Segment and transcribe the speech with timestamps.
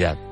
[0.00, 0.29] calidad.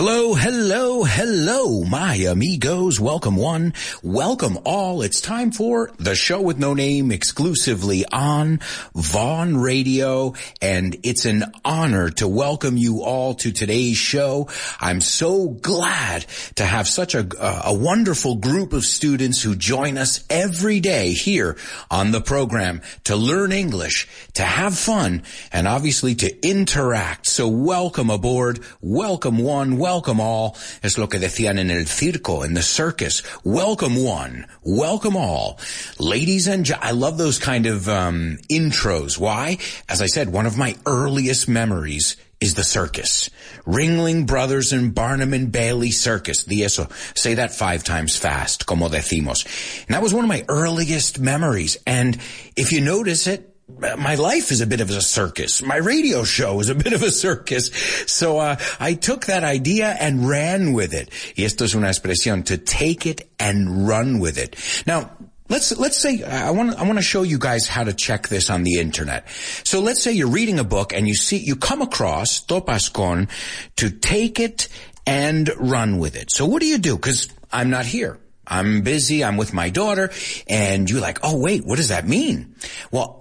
[0.00, 3.00] Hello, hello, hello, my amigos.
[3.00, 5.02] Welcome one, welcome all.
[5.02, 8.60] It's time for the show with no name exclusively on
[8.94, 10.34] Vaughan Radio.
[10.62, 14.48] And it's an honor to welcome you all to today's show.
[14.80, 17.26] I'm so glad to have such a,
[17.66, 21.56] a wonderful group of students who join us every day here
[21.90, 27.26] on the program to learn English, to have fun, and obviously to interact.
[27.26, 28.60] So welcome aboard.
[28.80, 30.56] Welcome one welcome all.
[30.82, 33.22] Es lo que decían en el circo, in the circus.
[33.44, 35.58] Welcome one, welcome all.
[35.98, 39.18] Ladies and I love those kind of um, intros.
[39.18, 39.58] Why?
[39.88, 43.30] As I said, one of my earliest memories is the circus.
[43.66, 46.44] Ringling Brothers and Barnum and Bailey Circus.
[46.44, 46.88] The eso.
[47.14, 49.44] Say that five times fast, como decimos.
[49.86, 51.78] And that was one of my earliest memories.
[51.86, 52.16] And
[52.56, 55.62] if you notice it, my life is a bit of a circus.
[55.62, 57.70] My radio show is a bit of a circus.
[58.06, 61.10] So uh, I took that idea and ran with it.
[61.36, 64.56] Y esto es una expresión to take it and run with it.
[64.86, 65.10] Now,
[65.50, 68.50] Let's let's say I want I want to show you guys how to check this
[68.50, 69.26] on the internet.
[69.64, 73.28] So let's say you're reading a book and you see you come across topas con
[73.76, 74.68] to take it
[75.06, 76.30] and run with it.
[76.30, 76.96] So what do you do?
[76.96, 78.18] Because I'm not here.
[78.46, 79.24] I'm busy.
[79.24, 80.10] I'm with my daughter,
[80.48, 82.54] and you're like, oh wait, what does that mean?
[82.90, 83.17] Well,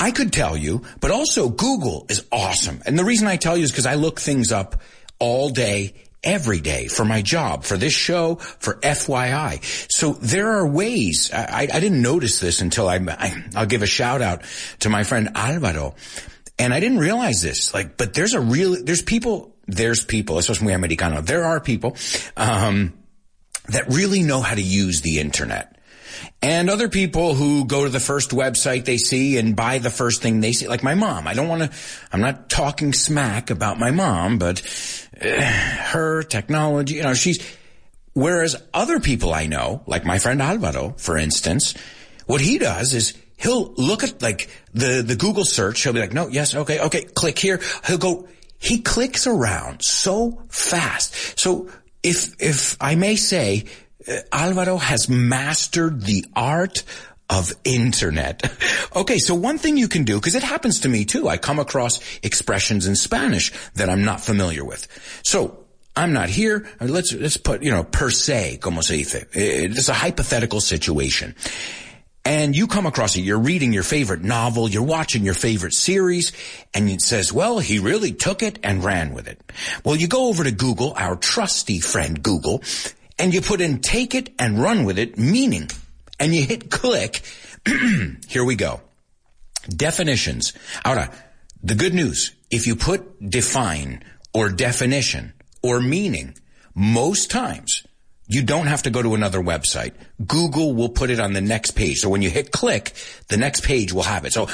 [0.00, 2.80] I could tell you, but also Google is awesome.
[2.86, 4.80] And the reason I tell you is because I look things up
[5.18, 5.92] all day,
[6.24, 9.62] every day for my job, for this show, for FYI.
[9.92, 11.30] So there are ways.
[11.34, 14.42] I, I didn't notice this until I, I, I'll give a shout out
[14.80, 15.94] to my friend Alvaro.
[16.58, 20.52] And I didn't realize this, like, but there's a real, there's people, there's people, eso
[20.52, 21.20] es americano.
[21.20, 21.96] There are people,
[22.36, 22.94] um,
[23.68, 25.79] that really know how to use the internet
[26.42, 30.22] and other people who go to the first website they see and buy the first
[30.22, 31.26] thing they see, like my mom.
[31.26, 31.78] I don't want to,
[32.12, 34.62] I'm not talking smack about my mom, but
[35.20, 37.44] uh, her technology, you know, she's,
[38.14, 41.74] whereas other people I know, like my friend Alvaro, for instance,
[42.26, 45.82] what he does is he'll look at like the, the Google search.
[45.82, 47.60] He'll be like, no, yes, okay, okay, click here.
[47.86, 48.28] He'll go,
[48.58, 51.38] he clicks around so fast.
[51.38, 51.70] So
[52.02, 53.64] if, if I may say,
[54.08, 56.82] Uh, Alvaro has mastered the art
[57.28, 58.52] of internet.
[58.96, 61.60] Okay, so one thing you can do, because it happens to me too, I come
[61.60, 64.88] across expressions in Spanish that I'm not familiar with.
[65.22, 66.68] So I'm not here.
[66.80, 69.26] Uh, let's let's put you know per se, como se dice.
[69.32, 71.36] It's a hypothetical situation.
[72.24, 76.32] And you come across it, you're reading your favorite novel, you're watching your favorite series,
[76.74, 79.40] and it says, well, he really took it and ran with it.
[79.84, 82.62] Well, you go over to Google, our trusty friend Google,
[83.20, 85.68] and you put in take it and run with it, meaning,
[86.18, 87.22] and you hit click.
[88.28, 88.80] Here we go.
[89.68, 90.54] Definitions.
[90.84, 91.12] Ahora,
[91.62, 96.34] the good news, if you put define or definition or meaning,
[96.74, 97.86] most times
[98.26, 99.92] you don't have to go to another website.
[100.26, 101.98] Google will put it on the next page.
[101.98, 102.94] So when you hit click,
[103.28, 104.32] the next page will have it.
[104.32, 104.48] So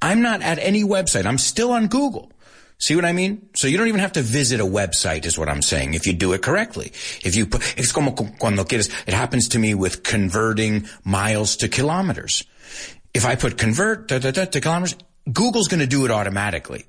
[0.00, 1.26] I'm not at any website.
[1.26, 2.30] I'm still on Google.
[2.78, 3.48] See what I mean?
[3.54, 6.12] So you don't even have to visit a website is what I'm saying if you
[6.12, 6.92] do it correctly.
[7.24, 11.68] If you put, it's como cuando quieres, it happens to me with converting miles to
[11.68, 12.44] kilometers.
[13.14, 14.96] If I put convert da, da, da, to kilometers,
[15.32, 16.84] Google's going to do it automatically.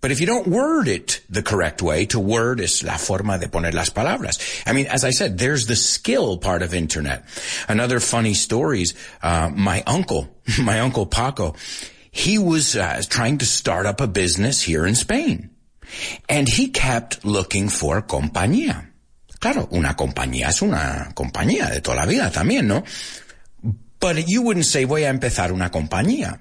[0.00, 3.48] But if you don't word it the correct way, to word is la forma de
[3.48, 4.62] poner las palabras.
[4.64, 7.24] I mean, as I said, there's the skill part of internet.
[7.68, 10.28] Another funny stories, uh, my uncle,
[10.62, 11.56] my uncle Paco,
[12.10, 15.50] he was uh, trying to start up a business here in Spain.
[16.28, 18.90] And he kept looking for compañía.
[19.40, 22.84] Claro, una compañía es una compañía de toda la vida también, ¿no?
[24.00, 26.40] But you wouldn't say voy a empezar una compañía.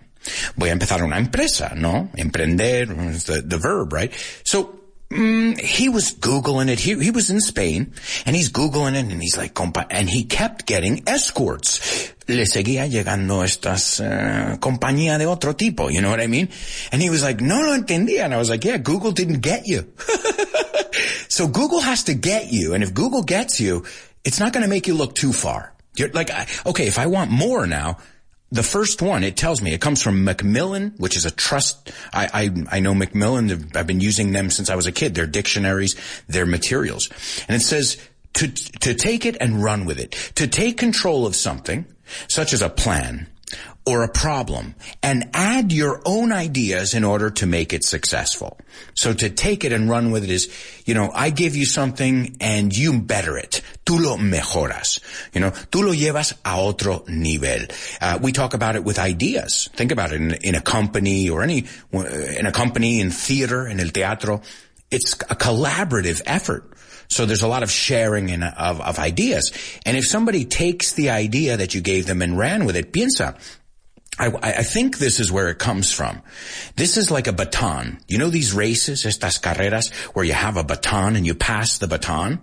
[0.56, 2.12] Voy a empezar una empresa, ¿no?
[2.16, 4.12] Emprender, the, the verb, right?
[4.44, 4.77] So,
[5.10, 6.80] mm, he was Googling it.
[6.80, 7.94] He, he was in Spain
[8.26, 12.14] and he's Googling it and he's like, compa, and he kept getting escorts.
[12.28, 16.50] Le seguía llegando estas uh, compañía de otro tipo, you know what I mean?
[16.92, 18.26] And he was like, no lo entendía.
[18.26, 19.92] And I was like, yeah, Google didn't get you.
[21.30, 22.74] so Google has to get you.
[22.74, 23.86] And if Google gets you,
[24.26, 25.74] it's not going to make you look too far.
[25.96, 26.30] You're like,
[26.66, 27.98] okay, if I want more now,
[28.52, 31.92] the first one, it tells me, it comes from Macmillan, which is a trust.
[32.14, 33.72] I, I, I know Macmillan.
[33.76, 35.16] I've been using them since I was a kid.
[35.16, 35.96] Their dictionaries,
[36.28, 37.10] their materials.
[37.50, 37.98] And it says
[38.36, 40.12] to, to take it and run with it.
[40.36, 41.86] To take control of something,
[42.30, 43.28] such as a plan,
[43.88, 48.60] or a problem and add your own ideas in order to make it successful.
[48.96, 50.54] So to take it and run with it is,
[50.86, 53.62] you know, I give you something and you better it.
[53.86, 55.00] Tú lo mejoras.
[55.34, 57.68] You know, tú lo llevas a otro nivel.
[58.02, 59.70] Uh, we talk about it with ideas.
[59.74, 63.80] Think about it in, in a company or any, in a company, in theater, in
[63.80, 64.42] el teatro.
[64.92, 66.74] It's a collaborative effort.
[67.10, 69.52] So there's a lot of sharing in, of, of ideas.
[69.86, 73.40] And if somebody takes the idea that you gave them and ran with it, piensa,
[74.20, 76.22] I, I, think this is where it comes from.
[76.76, 78.00] This is like a baton.
[78.08, 81.88] You know these races, estas carreras, where you have a baton and you pass the
[81.88, 82.40] baton?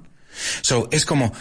[0.62, 1.32] So es como,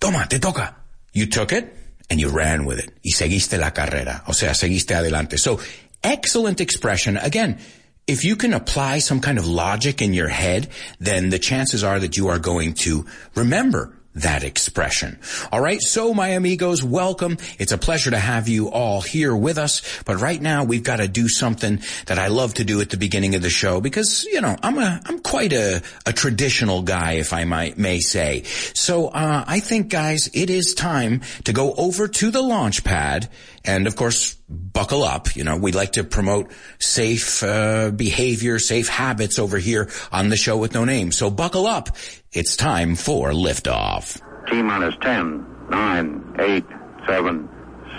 [0.00, 0.74] toma, te toca.
[1.12, 1.72] You took it
[2.10, 2.90] and you ran with it.
[3.04, 4.22] Y seguiste la carrera.
[4.26, 5.38] O sea, seguiste adelante.
[5.38, 5.60] So
[6.02, 7.16] excellent expression.
[7.16, 7.58] Again,
[8.06, 10.68] if you can apply some kind of logic in your head,
[11.00, 15.18] then the chances are that you are going to remember that expression.
[15.50, 15.80] All right.
[15.80, 17.38] So my amigos, welcome.
[17.58, 19.82] It's a pleasure to have you all here with us.
[20.04, 22.96] But right now we've got to do something that I love to do at the
[22.96, 27.14] beginning of the show because, you know, I'm a, I'm quite a, a traditional guy,
[27.14, 28.42] if I might, may say.
[28.44, 33.28] So, uh, I think guys, it is time to go over to the launch pad
[33.64, 35.36] and of course, buckle up.
[35.36, 40.36] You know, we like to promote safe uh, behavior, safe habits over here on the
[40.36, 41.12] show with no name.
[41.12, 41.90] So buckle up.
[42.32, 44.20] It's time for liftoff.
[44.48, 46.64] T minus 10, 9, 8,
[47.06, 47.48] 7,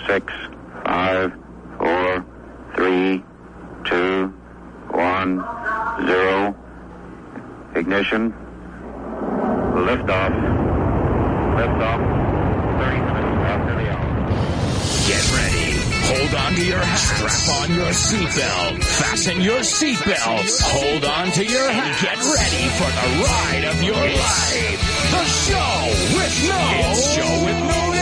[0.06, 0.32] 6,
[0.84, 1.32] 5,
[1.78, 2.26] 4,
[2.76, 3.24] 3,
[3.84, 4.26] 2,
[4.90, 6.56] 1, 0.
[7.74, 8.32] Ignition.
[9.74, 10.32] Liftoff.
[11.56, 12.00] Liftoff.
[12.78, 14.06] 30 minutes after the hour.
[15.06, 15.55] Get ready.
[16.08, 16.98] Hold on to your hat.
[16.98, 18.84] Strap on your seatbelt.
[18.84, 20.62] Fasten your seatbelts.
[20.62, 21.98] Hold on to your hat.
[22.00, 24.80] Get ready for the ride of your life.
[25.10, 25.74] The show
[26.14, 26.62] with no.
[26.90, 27.95] It's show with no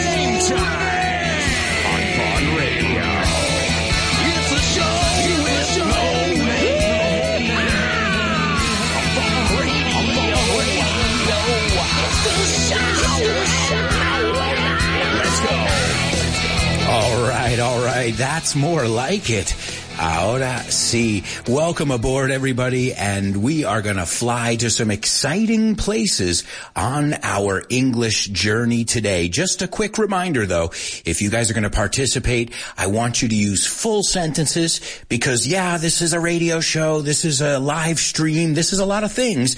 [17.54, 18.14] right, all right.
[18.14, 19.54] That's more like it.
[19.96, 21.22] Ahora sí.
[21.48, 26.42] Welcome aboard everybody and we are going to fly to some exciting places
[26.74, 29.28] on our English journey today.
[29.28, 30.70] Just a quick reminder though,
[31.04, 35.46] if you guys are going to participate, I want you to use full sentences because
[35.46, 37.02] yeah, this is a radio show.
[37.02, 38.54] This is a live stream.
[38.54, 39.56] This is a lot of things,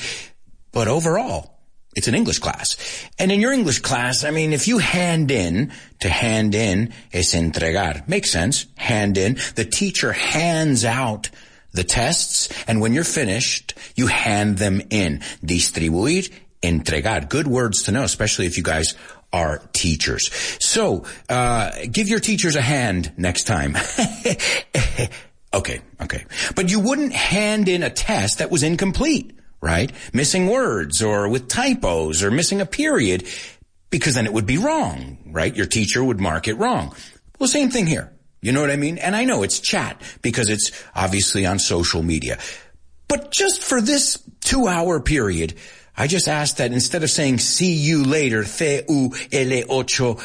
[0.70, 1.55] but overall,
[1.96, 2.76] it's an English class.
[3.18, 7.34] And in your English class, I mean, if you hand in, to hand in es
[7.34, 8.06] entregar.
[8.06, 8.66] Makes sense.
[8.76, 9.38] Hand in.
[9.54, 11.30] The teacher hands out
[11.72, 15.20] the tests, and when you're finished, you hand them in.
[15.44, 16.30] Distribuir,
[16.62, 17.28] entregar.
[17.28, 18.94] Good words to know, especially if you guys
[19.32, 20.30] are teachers.
[20.60, 23.76] So, uh, give your teachers a hand next time.
[25.54, 26.24] okay, okay.
[26.54, 29.92] But you wouldn't hand in a test that was incomplete right?
[30.12, 33.26] Missing words or with typos or missing a period
[33.90, 35.54] because then it would be wrong, right?
[35.54, 36.94] Your teacher would mark it wrong.
[37.38, 38.12] Well, same thing here.
[38.42, 38.98] You know what I mean?
[38.98, 42.38] And I know it's chat because it's obviously on social media.
[43.08, 45.54] But just for this two hour period,
[45.96, 50.16] I just asked that instead of saying see you later, C-U-L-8-R,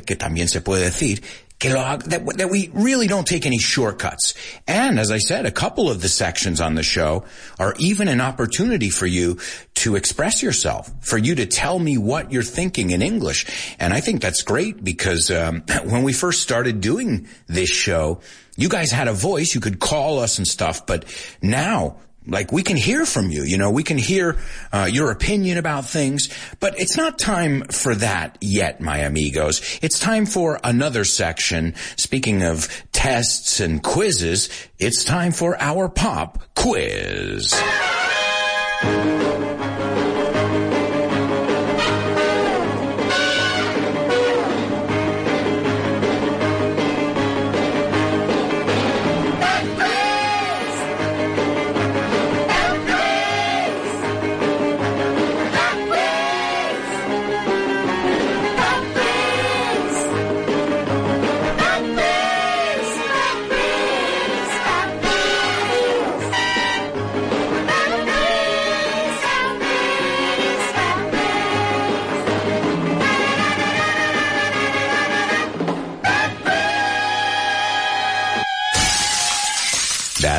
[0.00, 1.22] que también se puede decir,
[1.60, 4.34] that, that we really don't take any shortcuts.
[4.66, 7.24] And as I said, a couple of the sections on the show
[7.58, 9.38] are even an opportunity for you
[9.74, 13.46] to express yourself, for you to tell me what you're thinking in English.
[13.78, 18.20] And I think that's great because um, when we first started doing this show,
[18.56, 21.04] you guys had a voice, you could call us and stuff, but
[21.42, 21.96] now
[22.26, 24.36] like we can hear from you, you know, we can hear
[24.72, 26.28] uh, your opinion about things,
[26.60, 29.78] but it's not time for that yet, my amigos.
[29.82, 31.74] It's time for another section.
[31.96, 37.54] Speaking of tests and quizzes, it's time for our pop quiz.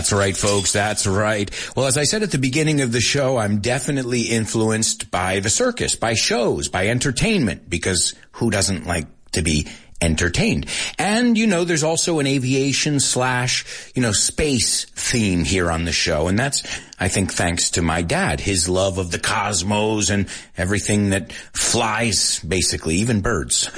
[0.08, 0.72] That's right, folks.
[0.72, 1.52] That's right.
[1.76, 5.50] Well, as I said at the beginning of the show, I'm definitely influenced by the
[5.50, 9.68] circus, by shows, by entertainment, because who doesn't like to be
[10.00, 10.68] entertained.
[10.98, 15.92] And, you know, there's also an aviation slash, you know, space theme here on the
[15.92, 16.30] show.
[16.30, 16.64] And that's,
[16.98, 22.40] I think, thanks to my dad, his love of the cosmos and everything that flies,
[22.40, 23.70] basically, even birds.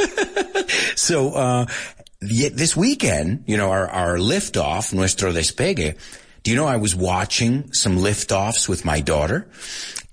[0.95, 1.65] so, uh,
[2.21, 5.97] this weekend, you know, our, our liftoff, nuestro despegue,
[6.43, 9.47] do you know I was watching some liftoffs with my daughter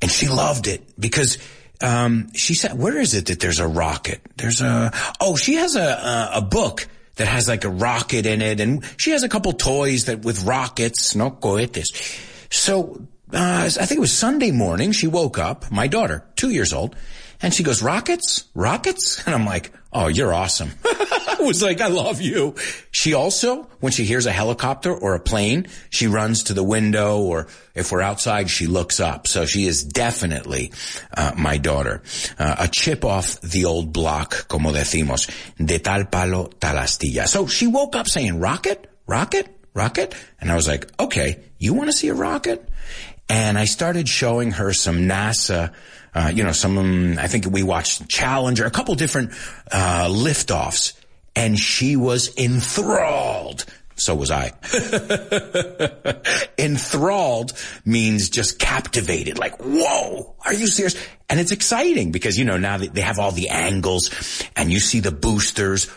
[0.01, 1.39] and she loved it because
[1.81, 4.21] um, she said, where is it that there's a rocket?
[4.37, 8.43] There's a, oh, she has a, a, a book that has like a rocket in
[8.43, 11.93] it and she has a couple toys that with rockets, no cohetes.
[12.51, 14.93] So, uh, I think it was Sunday morning.
[14.93, 16.95] She woke up, my daughter, two years old,
[17.43, 19.25] and she goes, rockets, rockets.
[19.26, 20.71] And I'm like, oh, you're awesome.
[20.85, 22.55] I was like, I love you.
[22.90, 27.21] She also, when she hears a helicopter or a plane, she runs to the window
[27.21, 29.26] or if we're outside, she looks up.
[29.26, 30.73] So she is definitely
[31.16, 32.02] uh, my daughter.
[32.38, 35.31] Uh, a chip off the old block, como decimos,
[35.64, 37.26] de tal palo, tal astilla.
[37.26, 40.14] So she woke up saying, rocket, rocket, rocket.
[40.40, 42.66] And I was like, okay, you want to see a rocket?
[43.28, 45.73] And I started showing her some NASA
[46.16, 49.32] uh, you know, some, of them, I think we watched Challenger, a couple different,
[49.70, 50.94] uh, liftoffs
[51.35, 53.66] and she was enthralled.
[53.96, 54.52] So was I.
[56.58, 57.52] enthralled
[57.85, 60.96] means just captivated, like, whoa, are you serious?
[61.28, 65.00] And it's exciting because, you know, now they have all the angles and you see
[65.00, 65.90] the boosters.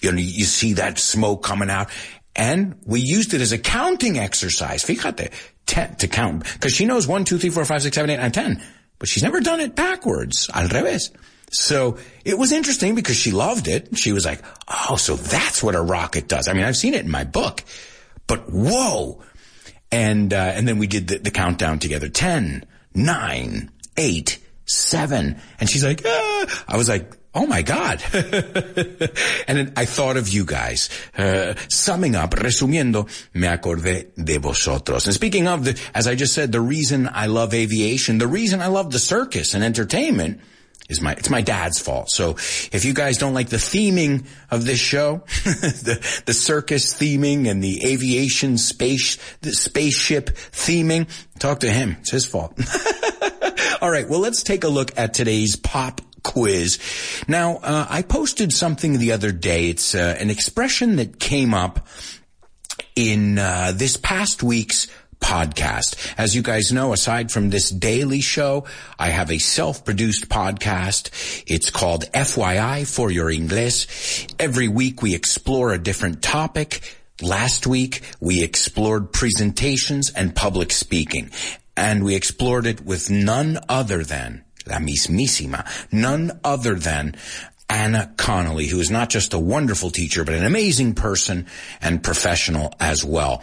[0.00, 1.88] You know, you see that smoke coming out
[2.34, 4.84] and we used it as a counting exercise.
[4.84, 5.32] Fíjate,
[5.66, 8.32] ten, to count because she knows one, two, three, four, five, six, seven, eight, nine,
[8.32, 8.62] ten,
[8.98, 10.50] but she's never done it backwards.
[10.52, 11.10] Al revés.
[11.50, 13.96] So it was interesting because she loved it.
[13.98, 17.04] She was like, "Oh, so that's what a rocket does." I mean, I've seen it
[17.04, 17.62] in my book,
[18.26, 19.22] but whoa!
[19.90, 22.64] And uh, and then we did the, the countdown together: ten,
[22.94, 26.64] nine, eight, seven, and she's like, ah.
[26.68, 28.02] I was like, Oh my God.
[29.48, 30.90] and I thought of you guys.
[31.16, 35.06] Uh, summing up, resumiendo, me acordé de vosotros.
[35.06, 38.60] And speaking of the, as I just said, the reason I love aviation, the reason
[38.60, 40.40] I love the circus and entertainment
[40.90, 42.10] is my, it's my dad's fault.
[42.10, 42.32] So
[42.70, 47.64] if you guys don't like the theming of this show, the, the circus theming and
[47.64, 51.08] the aviation space, the spaceship theming,
[51.38, 51.96] talk to him.
[52.00, 52.60] It's his fault.
[53.80, 54.06] All right.
[54.06, 56.78] Well, let's take a look at today's pop quiz.
[57.28, 59.68] Now, uh, I posted something the other day.
[59.68, 61.86] It's uh, an expression that came up
[62.94, 64.88] in uh, this past week's
[65.20, 66.14] podcast.
[66.18, 68.64] As you guys know, aside from this daily show,
[68.98, 71.44] I have a self-produced podcast.
[71.46, 74.26] It's called FYI for your English.
[74.38, 76.98] Every week we explore a different topic.
[77.22, 81.30] Last week we explored presentations and public speaking
[81.76, 87.14] and we explored it with none other than la mismísima, none other than
[87.68, 91.46] Anna Connolly, who is not just a wonderful teacher, but an amazing person
[91.80, 93.42] and professional as well.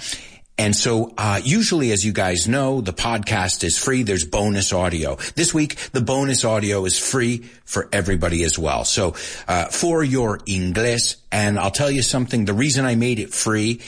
[0.60, 4.04] And so, uh, usually, as you guys know, the podcast is free.
[4.04, 5.16] There's bonus audio.
[5.36, 8.84] This week, the bonus audio is free for everybody as well.
[8.84, 9.16] So,
[9.48, 13.80] uh, for your English, and I'll tell you something, the reason I made it free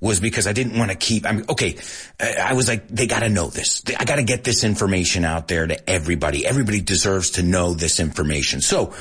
[0.00, 1.76] was because I didn't want to keep, I mean, okay,
[2.20, 3.82] I was like, they gotta know this.
[3.98, 6.46] I gotta get this information out there to everybody.
[6.46, 8.60] Everybody deserves to know this information.
[8.60, 8.94] So,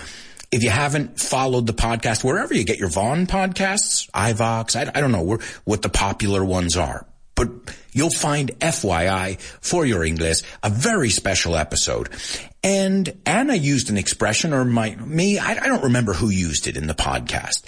[0.49, 5.01] if you haven't followed the podcast, wherever you get your Vaughan podcasts, iVoox, I, I
[5.01, 7.49] don't know what the popular ones are, but
[7.91, 12.09] you'll find FYI for your English, a very special episode.
[12.63, 16.77] And Anna used an expression or my, me, I, I don't remember who used it
[16.77, 17.65] in the podcast,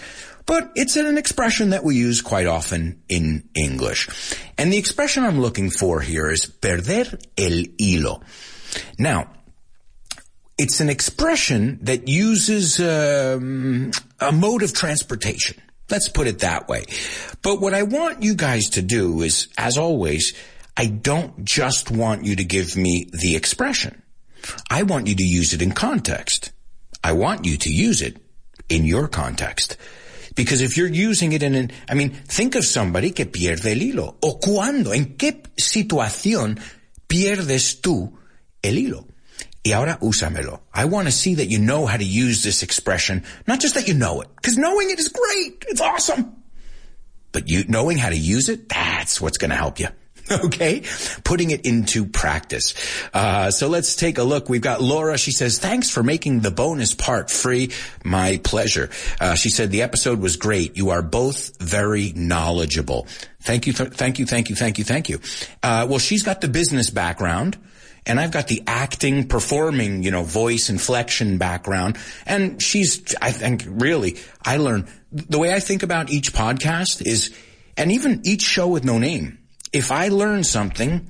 [0.50, 4.10] but it's an expression that we use quite often in English.
[4.58, 8.24] And the expression I'm looking for here is perder el hilo.
[8.98, 9.29] Now,
[10.58, 15.62] it's an expression that uses um, a mode of transportation.
[15.88, 16.86] Let's put it that way.
[17.44, 20.34] But what I want you guys to do is, as always,
[20.75, 24.01] I don't just want you to give me the expression.
[24.68, 26.51] I want you to use it in context.
[27.03, 28.18] I want you to use it
[28.68, 29.77] in your context.
[30.39, 33.81] Because if you're using it in an, I mean, think of somebody que pierde el
[33.81, 34.15] hilo.
[34.22, 36.58] O cuándo, en qué situación
[37.10, 38.17] pierdes tú
[38.63, 39.05] el hilo.
[39.65, 40.62] Y ahora úsamelo.
[40.74, 43.89] I want to see that you know how to use this expression, not just that
[43.89, 45.65] you know it, because knowing it is great.
[45.67, 46.41] It's awesome.
[47.34, 49.89] But you knowing how to use it, that's what's going to help you.
[50.50, 50.83] Okay.
[51.24, 52.74] Putting it into practice.
[53.13, 54.50] Uh, so let's take a look.
[54.50, 55.17] We've got Laura.
[55.17, 57.71] She says, thanks for making the bonus part free.
[58.03, 58.89] My pleasure.
[59.19, 60.77] Uh, she said the episode was great.
[60.77, 63.07] You are both very knowledgeable.
[63.41, 63.74] Thank you.
[63.74, 64.25] Th- thank you.
[64.25, 64.55] Thank you.
[64.55, 64.83] Thank you.
[64.83, 65.19] Thank you.
[65.63, 67.57] Uh, well, she's got the business background
[68.05, 71.98] and I've got the acting, performing, you know, voice inflection background.
[72.25, 77.36] And she's, I think, really, I learn the way I think about each podcast is,
[77.77, 79.38] and even each show with no name.
[79.72, 81.08] If I learn something,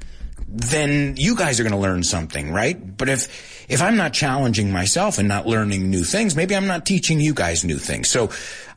[0.48, 2.98] then you guys are going to learn something, right?
[2.98, 6.86] But if, if I'm not challenging myself and not learning new things, maybe I'm not
[6.86, 8.10] teaching you guys new things.
[8.10, 8.32] So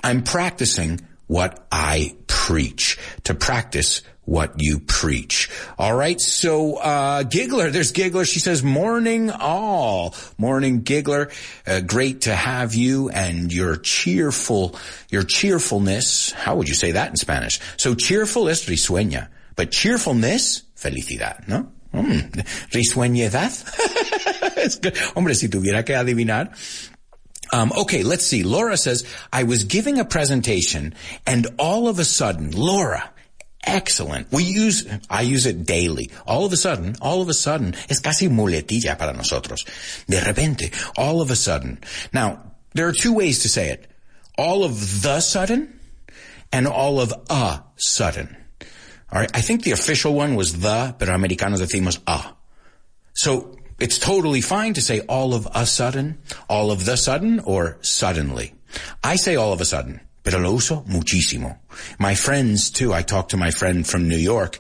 [0.05, 5.51] I'm practicing what I preach to practice what you preach.
[5.79, 6.21] All right.
[6.21, 8.25] So, uh, Giggler, there's Giggler.
[8.25, 10.15] She says, morning all.
[10.39, 11.33] Morning, Giggler.
[11.67, 14.77] Uh, great to have you and your cheerful,
[15.11, 16.31] your cheerfulness.
[16.33, 17.59] How would you say that in Spanish?
[17.79, 21.73] So cheerful es risueña, but cheerfulness, felicidad, ¿no?
[21.93, 23.53] Mm, risueñedad.
[25.15, 26.53] Hombre, si tuviera que adivinar.
[27.53, 28.43] Um, okay, let's see.
[28.43, 30.95] Laura says, I was giving a presentation
[31.27, 33.11] and all of a sudden, Laura,
[33.63, 34.33] excellent.
[34.33, 36.11] We use, I use it daily.
[36.27, 39.67] All of a sudden, all of a sudden, es casi muletilla para nosotros.
[40.07, 41.79] De repente, all of a sudden.
[42.13, 42.41] Now,
[42.73, 43.87] there are two ways to say it.
[44.39, 45.79] All of the sudden
[46.53, 48.35] and all of a sudden.
[49.13, 49.31] All right.
[49.35, 52.35] I think the official one was the, pero americanos decimos a.
[53.15, 57.77] So it's totally fine to say all of a sudden, all of the sudden, or
[57.83, 58.55] suddenly.
[59.05, 61.59] I say all of a sudden pero lo uso muchísimo.
[61.99, 64.59] My friends too, I talk to my friend from New York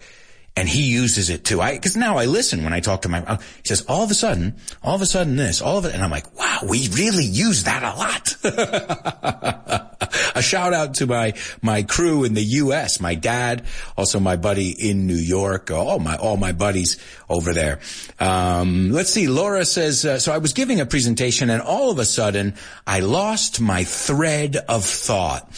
[0.54, 1.60] and he uses it too.
[1.60, 4.10] I, cause now I listen when I talk to my, uh, he says, all of
[4.10, 5.94] a sudden, all of a sudden this, all of it.
[5.94, 8.36] And I'm like, wow, we really use that a lot.
[10.36, 11.32] a shout out to my,
[11.62, 13.64] my crew in the U.S., my dad,
[13.96, 16.98] also my buddy in New York, all my, all my buddies
[17.30, 17.80] over there.
[18.20, 19.28] Um, let's see.
[19.28, 22.54] Laura says, uh, so I was giving a presentation and all of a sudden
[22.86, 25.48] I lost my thread of thought.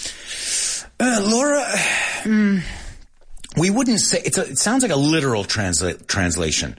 [1.00, 1.64] Uh, Laura,
[2.22, 2.58] hmm,
[3.56, 6.78] we wouldn't say, a, it sounds like a literal transla- translation.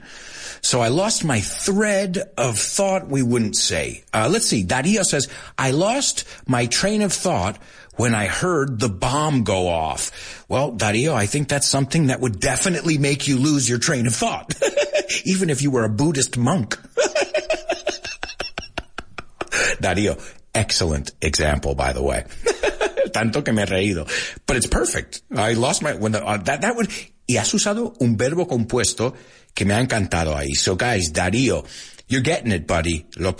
[0.62, 4.04] So I lost my thread of thought, we wouldn't say.
[4.12, 4.64] Uh, let's see.
[4.64, 7.58] Dario says, I lost my train of thought
[7.96, 10.44] when I heard the bomb go off.
[10.48, 14.14] Well, Dario, I think that's something that would definitely make you lose your train of
[14.14, 14.54] thought.
[15.24, 16.78] Even if you were a Buddhist monk.
[19.80, 20.16] Dario,
[20.54, 22.24] excellent example, by the way.
[23.16, 24.06] Tanto que me he reído.
[24.46, 25.22] But it's perfect.
[25.34, 26.90] I lost my, when uh, that, that would,
[27.26, 29.14] y has usado un verbo compuesto
[29.54, 30.54] que me ha encantado ahí.
[30.54, 31.64] So guys, Darío,
[32.08, 33.06] you're getting it, buddy.
[33.18, 33.34] Lo.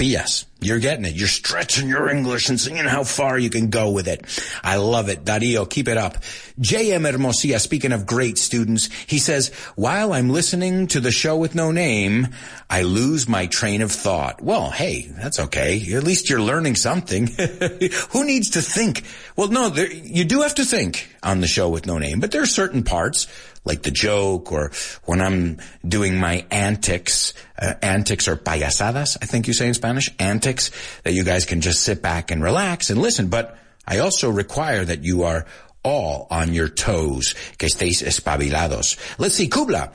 [0.58, 1.14] You're getting it.
[1.14, 4.24] You're stretching your English and seeing how far you can go with it.
[4.64, 5.24] I love it.
[5.24, 6.18] Darío, keep it up.
[6.58, 7.04] J.M.
[7.04, 11.70] Hermosia, speaking of great students, he says, while I'm listening to the show with no
[11.70, 12.28] name,
[12.68, 14.42] I lose my train of thought.
[14.42, 15.94] Well, hey, that's okay.
[15.94, 17.26] At least you're learning something.
[18.10, 19.04] Who needs to think?
[19.36, 22.32] Well, no, there, you do have to think on the show with no name, but
[22.32, 23.28] there are certain parts
[23.66, 24.72] like the joke or
[25.04, 30.10] when I'm doing my antics, uh, antics or payasadas, I think you say in Spanish,
[30.18, 30.70] antics
[31.02, 33.28] that you guys can just sit back and relax and listen.
[33.28, 35.46] But I also require that you are
[35.84, 38.96] all on your toes, que estéis espabilados.
[39.18, 39.92] Let's see, Kubla.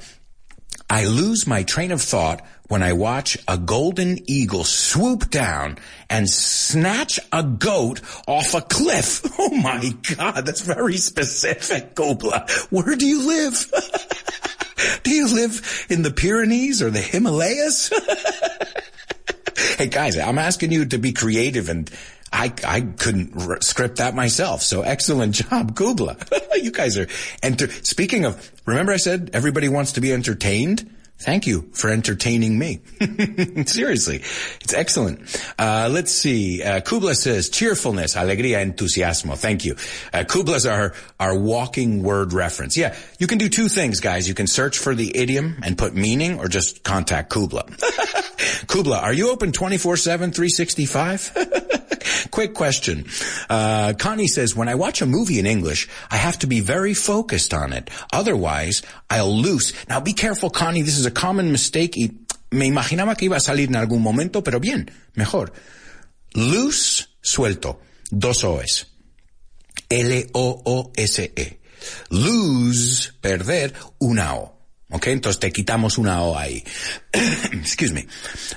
[0.89, 5.77] I lose my train of thought when I watch a golden eagle swoop down
[6.09, 9.21] and snatch a goat off a cliff.
[9.41, 12.47] Oh my God, that's very specific, Gobla.
[12.71, 13.71] Where do you live?
[15.03, 17.91] do you live in the Pyrenees or the Himalayas?
[19.77, 21.89] hey guys, I'm asking you to be creative and
[22.31, 24.61] I, I couldn't script that myself.
[24.61, 26.17] So excellent job, Kubla.
[26.61, 27.07] you guys are
[27.41, 30.87] enter, speaking of, remember I said everybody wants to be entertained?
[31.21, 32.81] Thank you for entertaining me.
[33.65, 34.17] Seriously,
[34.61, 35.19] it's excellent.
[35.57, 36.63] Uh, let's see.
[36.63, 39.37] Uh, Kubla says cheerfulness, alegría, entusiasmo.
[39.37, 39.75] Thank you.
[40.11, 42.75] Uh, Kubla's our our walking word reference.
[42.75, 44.27] Yeah, you can do two things, guys.
[44.27, 47.65] You can search for the idiom and put meaning, or just contact Kubla.
[48.67, 50.03] Kubla, are you open 24/7,
[50.33, 51.77] 365?
[52.41, 53.05] Quick question.
[53.51, 56.95] Uh, Connie says, when I watch a movie in English, I have to be very
[56.95, 57.91] focused on it.
[58.11, 59.73] Otherwise, I'll lose.
[59.87, 60.81] Now be careful, Connie.
[60.81, 61.95] This is a common mistake
[62.49, 65.53] me imaginaba que iba a salir en algún momento, pero bien, mejor.
[66.33, 67.79] Loose, suelto.
[68.09, 68.87] Dos O's.
[69.87, 71.59] L-O-O-S-E.
[72.09, 74.60] Lose, perder, una O.
[74.93, 76.65] Okay, entonces te quitamos una O ahí.
[77.13, 78.07] Excuse me.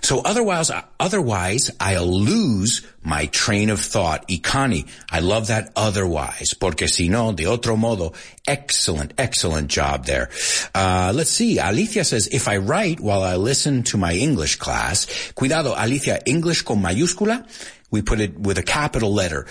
[0.03, 4.25] So otherwise, otherwise, I'll lose my train of thought.
[4.43, 8.15] Connie, I love that otherwise, porque si no, de otro modo,
[8.49, 10.29] excellent, excellent job there.
[10.75, 11.59] Uh, let's see.
[11.59, 16.63] Alicia says, if I write while I listen to my English class, cuidado, Alicia, English
[16.63, 17.47] con mayúscula,
[17.93, 19.47] we put it with a capital letter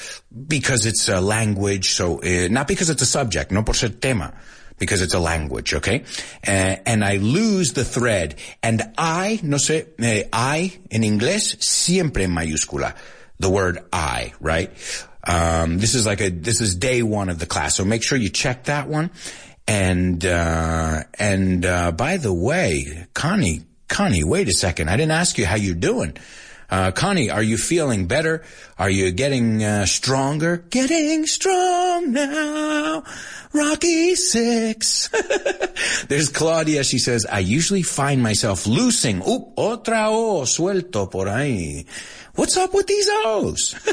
[0.48, 4.34] because it's a language, so uh, not because it's a subject, no por ser tema
[4.84, 6.04] because it's a language, okay?
[6.46, 8.36] Uh, and I lose the thread.
[8.62, 12.96] And I, no sé, eh, I in inglés siempre mayúscula.
[13.40, 14.70] The word I, right?
[15.26, 17.76] Um, this is like a, this is day one of the class.
[17.76, 19.10] So make sure you check that one.
[19.68, 24.90] And, uh, and, uh, by the way, Connie, Connie, wait a second.
[24.90, 26.18] I didn't ask you how you're doing.
[26.70, 28.44] Uh, Connie, are you feeling better?
[28.78, 30.58] Are you getting uh, stronger?
[30.70, 33.04] Getting strong now.
[33.54, 35.10] Rocky Six.
[36.08, 36.84] There's Claudia.
[36.84, 39.22] She says, I usually find myself loosing.
[39.22, 41.86] Oop, otra O suelto por ahí.
[42.36, 43.76] What's up with these O's?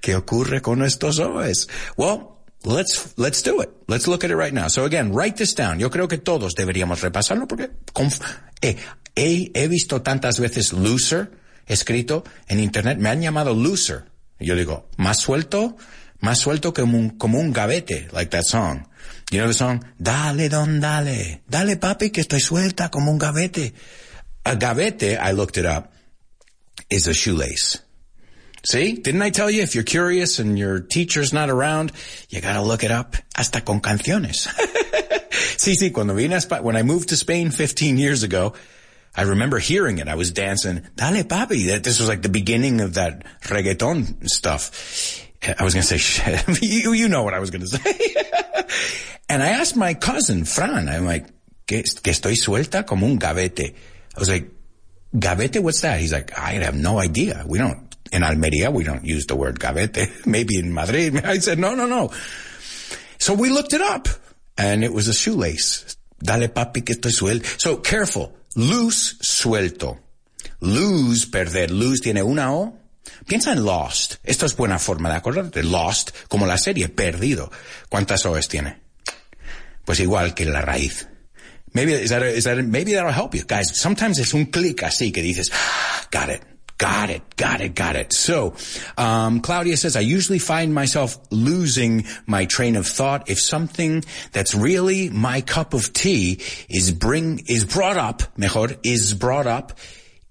[0.00, 1.66] ¿Qué ocurre con estos O's?
[1.96, 3.70] Well, Let's, let's do it.
[3.86, 4.66] Let's look at it right now.
[4.66, 5.78] So again, write this down.
[5.78, 7.70] Yo creo que todos deberíamos repasarlo porque
[8.60, 8.76] eh,
[9.16, 11.32] he, he visto tantas veces loser
[11.66, 12.98] escrito en internet.
[12.98, 14.04] Me han llamado loser.
[14.38, 15.76] Yo digo, más suelto,
[16.20, 18.86] más suelto como un, como un gavete, like that song.
[19.30, 19.84] You know the song?
[19.98, 21.42] Dale, don, dale.
[21.48, 23.72] Dale, papi, que estoy suelta como un gavete.
[24.44, 25.90] A gavete, I looked it up,
[26.88, 27.80] is a shoelace.
[28.62, 28.94] See?
[28.94, 31.92] Didn't I tell you if you're curious and your teacher's not around,
[32.28, 34.48] you gotta look it up hasta con canciones.
[35.56, 38.54] sí, sí, cuando vine a Spain, when I moved to Spain 15 years ago,
[39.16, 40.08] I remember hearing it.
[40.08, 41.68] I was dancing, dale papi.
[41.68, 45.24] That this was like the beginning of that reggaeton stuff.
[45.58, 48.14] I was going to say you, you know what I was going to say.
[49.28, 51.28] and I asked my cousin, Fran, I'm like,
[51.66, 53.74] que, que estoy suelta como un gavete.
[54.16, 54.50] I was like,
[55.14, 56.00] gavete, what's that?
[56.00, 57.44] He's like, I have no idea.
[57.46, 60.26] We don't in Almeria, we don't use the word gavete.
[60.26, 61.24] Maybe in Madrid.
[61.24, 62.12] I said, no, no, no.
[63.18, 64.08] So we looked it up
[64.56, 65.95] and it was a shoelace.
[66.18, 67.48] Dale papi que estoy suelto.
[67.56, 68.30] So careful.
[68.54, 70.00] Loose, suelto.
[70.60, 71.70] Lose, perder.
[71.70, 72.78] Lose tiene una O.
[73.26, 74.16] Piensa en Lost.
[74.24, 75.62] Esto es buena forma de acordarte.
[75.62, 77.50] Lost, como la serie, perdido.
[77.88, 78.80] ¿Cuántas O's tiene?
[79.84, 81.08] Pues igual que la raíz.
[81.72, 83.44] Maybe, is that, is that, maybe that'll help you.
[83.46, 86.55] Guys, sometimes es un clic así que dices, ah, got it.
[86.78, 88.12] Got it, got it, got it.
[88.12, 88.54] So,
[88.98, 94.54] um, Claudia says, I usually find myself losing my train of thought if something that's
[94.54, 99.78] really my cup of tea is bring, is brought up, mejor, is brought up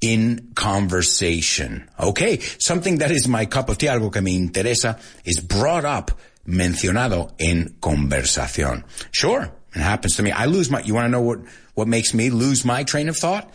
[0.01, 1.89] in conversation.
[1.99, 2.37] Okay.
[2.59, 6.11] Something that is my cup of tea, algo que me interesa, is brought up,
[6.45, 8.83] mencionado en conversación.
[9.11, 9.51] Sure.
[9.73, 10.31] It happens to me.
[10.31, 11.39] I lose my, you want to know what,
[11.73, 13.49] what makes me lose my train of thought?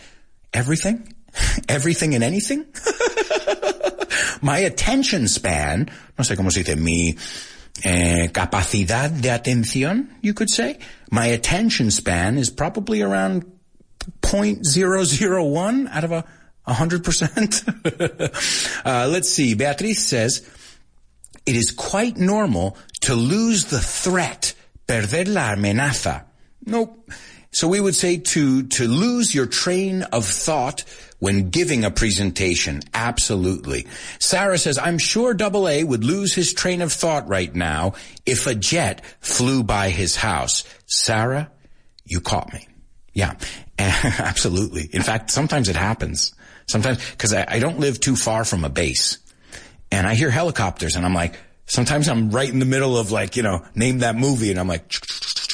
[0.53, 1.14] Everything.
[1.69, 2.64] everything and anything.
[4.43, 7.16] My attention span, no sé cómo se dice, mi
[7.83, 10.79] eh, capacidad de atención, you could say.
[11.11, 13.45] My attention span is probably around
[14.23, 16.25] 0.001 out of a
[16.66, 18.83] 100%.
[18.85, 19.55] uh, let's see.
[19.55, 20.49] Beatriz says,
[21.47, 24.55] it is quite normal to lose the threat,
[24.87, 26.25] perder la amenaza.
[26.64, 27.11] Nope.
[27.53, 30.85] So we would say to, to lose your train of thought
[31.21, 32.81] when giving a presentation.
[32.93, 33.87] Absolutely.
[34.19, 37.95] Sarah says, I'm sure Double A would lose his train of thought right now
[38.27, 40.65] if a jet flew by his house.
[40.87, 41.51] Sarah,
[42.05, 42.67] you caught me.
[43.13, 43.37] Yeah,
[43.79, 44.89] absolutely.
[44.93, 46.35] In fact, sometimes it happens.
[46.67, 49.19] Sometimes, cause I, I don't live too far from a base
[49.93, 51.35] and I hear helicopters and I'm like,
[51.67, 54.69] sometimes I'm right in the middle of like, you know, name that movie and I'm
[54.69, 54.93] like,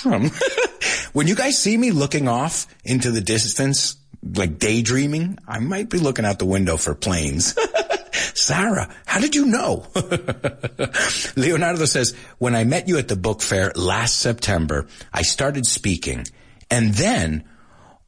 [1.13, 3.97] when you guys see me looking off into the distance,
[4.35, 7.55] like daydreaming, I might be looking out the window for planes.
[8.35, 9.87] Sarah, how did you know?
[11.37, 16.25] Leonardo says, when I met you at the book fair last September, I started speaking
[16.71, 17.45] and then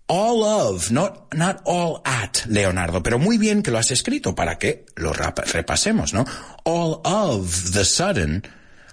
[0.08, 4.56] all of, not, not all at Leonardo, pero muy bien que lo has escrito para
[4.56, 6.24] que lo repasemos, ¿no?
[6.64, 8.42] All of the sudden,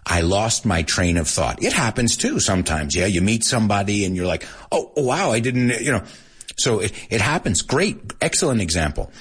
[0.06, 1.64] I lost my train of thought.
[1.64, 2.96] It happens too sometimes.
[2.96, 3.08] Yeah.
[3.08, 6.04] You meet somebody and you're like, oh, oh wow, I didn't, you know,
[6.56, 7.62] so it, it happens.
[7.62, 7.98] Great.
[8.22, 9.12] Excellent example.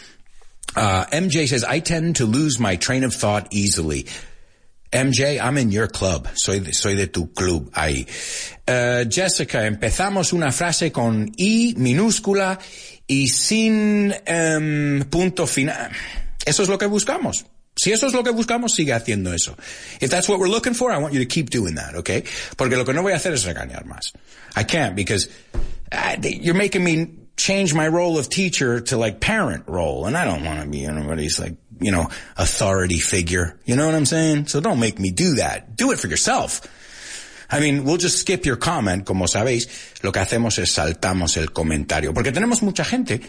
[0.77, 4.07] Uh, MJ says, I tend to lose my train of thought easily.
[4.93, 6.29] MJ, I'm in your club.
[6.35, 8.07] Soy de, soy de tu club ahí.
[8.67, 12.59] Uh, Jessica, empezamos una frase con I minúscula
[13.09, 15.91] y sin um, punto final.
[16.47, 17.45] Eso es lo que buscamos.
[17.77, 19.57] Si eso es lo que buscamos, sigue haciendo eso.
[20.01, 22.23] If that's what we're looking for, I want you to keep doing that, okay?
[22.57, 24.13] Porque lo que no voy a hacer es regañar más.
[24.55, 25.29] I can't because
[25.91, 30.07] uh, you're making me change my role of teacher to like parent role.
[30.07, 33.59] And I don't want to be anybody's like, you know, authority figure.
[33.65, 34.47] You know what I'm saying?
[34.47, 35.77] So don't make me do that.
[35.77, 36.61] Do it for yourself.
[37.51, 39.05] I mean, we'll just skip your comment.
[39.05, 39.69] Como sabéis,
[40.03, 42.15] lo que hacemos es saltamos el comentario.
[42.15, 43.21] Porque tenemos mucha gente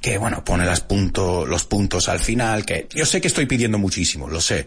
[0.00, 3.78] que, bueno, pone las punto, los puntos al final, que yo sé que estoy pidiendo
[3.78, 4.66] muchísimo, lo sé.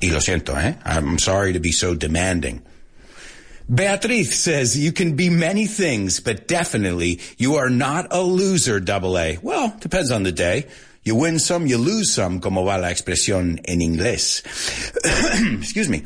[0.00, 0.78] Y lo siento, eh?
[0.84, 2.62] I'm sorry to be so demanding.
[3.72, 9.18] Beatriz says you can be many things, but definitely you are not a loser, double
[9.18, 9.38] A.
[9.42, 10.66] Well, depends on the day.
[11.02, 14.42] You win some, you lose some, como va la expresión en inglés.
[15.58, 16.04] Excuse me.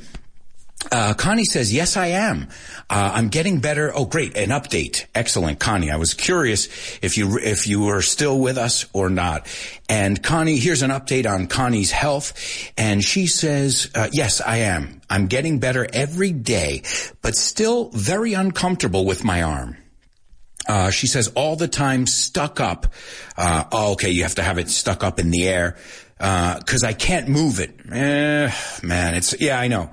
[0.93, 2.49] Uh, Connie says, yes, I am.
[2.89, 3.93] Uh, I'm getting better.
[3.95, 4.37] Oh, great.
[4.37, 5.07] An update.
[5.15, 5.59] Excellent.
[5.59, 6.67] Connie, I was curious
[7.03, 9.47] if you, if you were still with us or not.
[9.89, 12.33] And Connie, here's an update on Connie's health.
[12.77, 14.98] And she says, uh, yes, I am.
[15.11, 16.83] I'm getting better every day,
[17.23, 19.77] but still very uncomfortable with my arm.
[20.69, 22.93] Uh, she says all the time stuck up.
[23.37, 25.77] Uh, oh, okay, you have to have it stuck up in the air
[26.19, 27.75] because I can't move it.
[27.91, 29.91] Eh, man, it's yeah, I know.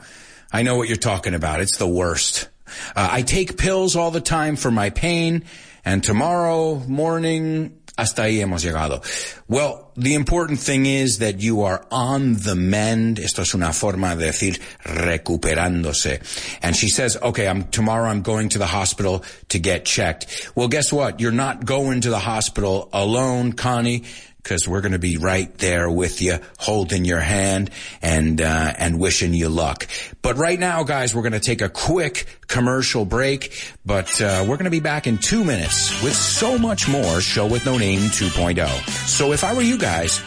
[0.51, 1.61] I know what you're talking about.
[1.61, 2.49] It's the worst.
[2.95, 5.45] Uh, I take pills all the time for my pain,
[5.85, 9.01] and tomorrow morning, hasta ahí hemos llegado.
[9.47, 13.19] Well, the important thing is that you are on the mend.
[13.19, 16.21] Esto es una forma de decir recuperándose.
[16.61, 20.51] And she says, okay, I'm, tomorrow I'm going to the hospital to get checked.
[20.55, 21.19] Well, guess what?
[21.19, 24.03] You're not going to the hospital alone, Connie
[24.45, 27.71] because we're going to be right there with you, holding your hand
[28.03, 29.87] and uh, and wishing you luck.
[30.21, 34.57] But right now, guys, we're going to take a quick commercial break, but uh, we're
[34.57, 38.01] going to be back in two minutes with so much more Show with No Name
[38.01, 38.67] 2.0.
[39.07, 40.21] So if I were you guys,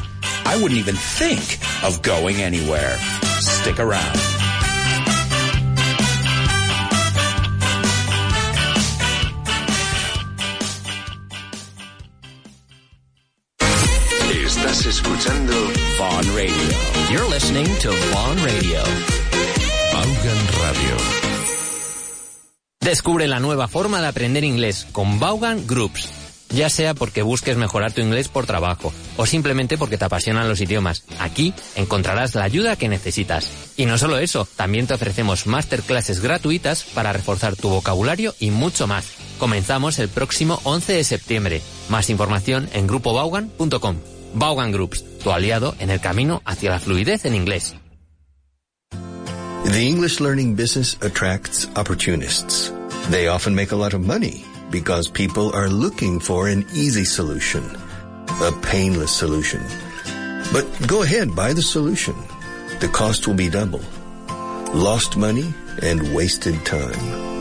[0.44, 2.98] I wouldn't even think of going anywhere.
[3.38, 4.57] Stick around.
[14.88, 15.52] Escuchando
[15.98, 16.54] Vaughn Radio.
[17.10, 18.82] You're listening to Vaughn Radio.
[19.92, 20.96] Vaughan Radio.
[22.80, 26.10] Descubre la nueva forma de aprender inglés con Vaughan Groups.
[26.48, 30.62] Ya sea porque busques mejorar tu inglés por trabajo o simplemente porque te apasionan los
[30.62, 33.74] idiomas, aquí encontrarás la ayuda que necesitas.
[33.76, 38.86] Y no solo eso, también te ofrecemos masterclasses gratuitas para reforzar tu vocabulario y mucho
[38.86, 39.12] más.
[39.38, 41.62] Comenzamos el próximo 11 de septiembre.
[41.90, 43.96] Más información en grupobaugan.com.
[44.34, 47.74] Vaughan Groups, tu aliado en el camino hacia la fluidez en inglés.
[49.64, 52.72] The English learning business attracts opportunists.
[53.10, 57.62] They often make a lot of money because people are looking for an easy solution,
[58.40, 59.60] a painless solution.
[60.52, 62.14] But go ahead, buy the solution.
[62.80, 63.82] The cost will be double.
[64.72, 67.37] Lost money and wasted time.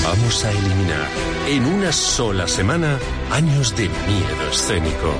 [0.03, 1.07] Vamos a eliminar
[1.47, 2.97] en una sola semana
[3.31, 5.13] años de miedo escénico.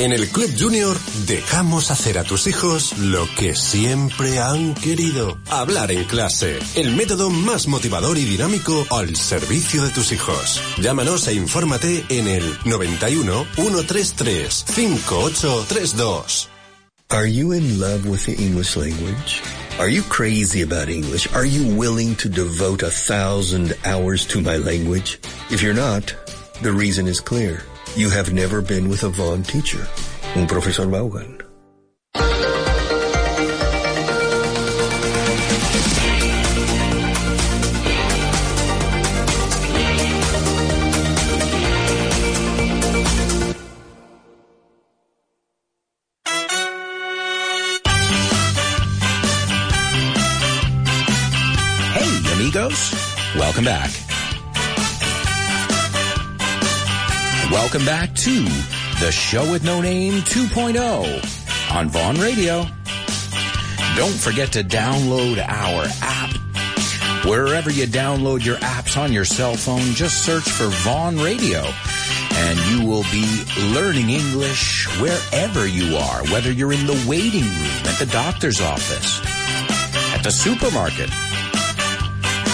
[0.01, 5.39] En el Club Junior dejamos hacer a tus hijos lo que siempre han querido.
[5.51, 6.59] Hablar en clase.
[6.75, 10.63] El método más motivador y dinámico al servicio de tus hijos.
[10.79, 16.50] Llámanos e infórmate en el 91 133 5832.
[17.13, 19.43] Are you in love with the English language?
[19.81, 21.27] Are you crazy about English?
[21.35, 25.19] Are you willing to devote a thousand hours to my language?
[25.51, 26.15] If you're not,
[26.63, 27.65] the reason is clear.
[27.97, 29.89] You have never been with a Vaughan teacher,
[30.37, 31.50] un profesor Vaughan.
[53.61, 53.91] Welcome back.
[57.51, 58.45] Welcome back to
[59.01, 62.65] the show with no name 2.0 on Vaughan Radio.
[63.97, 67.27] Don't forget to download our app.
[67.27, 71.63] Wherever you download your apps on your cell phone, just search for Vaughan Radio
[72.33, 73.45] and you will be
[73.75, 79.21] learning English wherever you are, whether you're in the waiting room, at the doctor's office,
[80.15, 81.11] at the supermarket,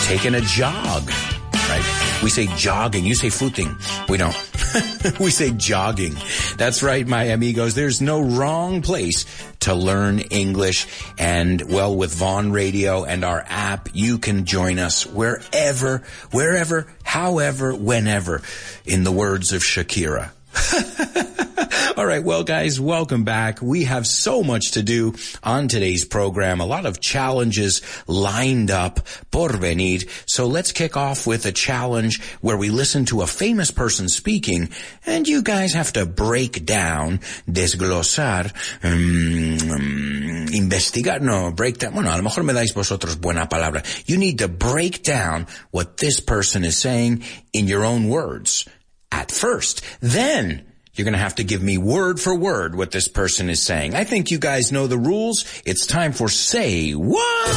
[0.07, 1.11] taking a jog,
[1.53, 2.21] right?
[2.23, 3.05] We say jogging.
[3.05, 3.77] You say footing.
[4.09, 4.37] We don't.
[5.21, 6.15] we say jogging.
[6.57, 7.75] That's right, my amigos.
[7.75, 9.25] There's no wrong place
[9.61, 10.87] to learn English.
[11.19, 17.75] And well, with Vaughan Radio and our app, you can join us wherever, wherever, however,
[17.75, 18.43] whenever,
[18.85, 20.31] in the words of Shakira.
[21.97, 22.23] All right.
[22.23, 23.63] Well, guys, welcome back.
[23.63, 26.61] We have so much to do on today's program.
[26.61, 30.01] A lot of challenges lined up por venir.
[30.27, 34.71] So let's kick off with a challenge where we listen to a famous person speaking
[35.07, 38.53] and you guys have to break down, desglosar,
[38.85, 41.95] um, investigar, no, break down.
[41.95, 43.83] Bueno, a lo mejor me dais vosotros buena palabra.
[44.07, 48.69] You need to break down what this person is saying in your own words
[49.11, 49.83] at first.
[50.01, 53.63] Then you're going to have to give me word for word what this person is
[53.63, 53.95] saying.
[53.95, 55.45] I think you guys know the rules.
[55.65, 57.49] It's time for Say What?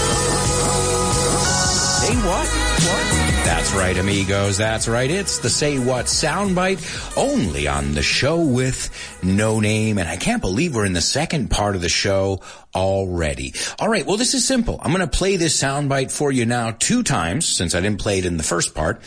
[1.99, 2.47] Say What?
[2.47, 3.19] What?
[3.45, 4.57] That's right, amigos.
[4.57, 5.09] That's right.
[5.09, 8.89] It's the Say What soundbite only on the show with
[9.23, 9.97] no name.
[9.97, 12.41] And I can't believe we're in the second part of the show
[12.75, 13.53] already.
[13.79, 14.05] All right.
[14.05, 14.79] Well, this is simple.
[14.81, 18.19] I'm going to play this soundbite for you now two times since I didn't play
[18.19, 19.01] it in the first part.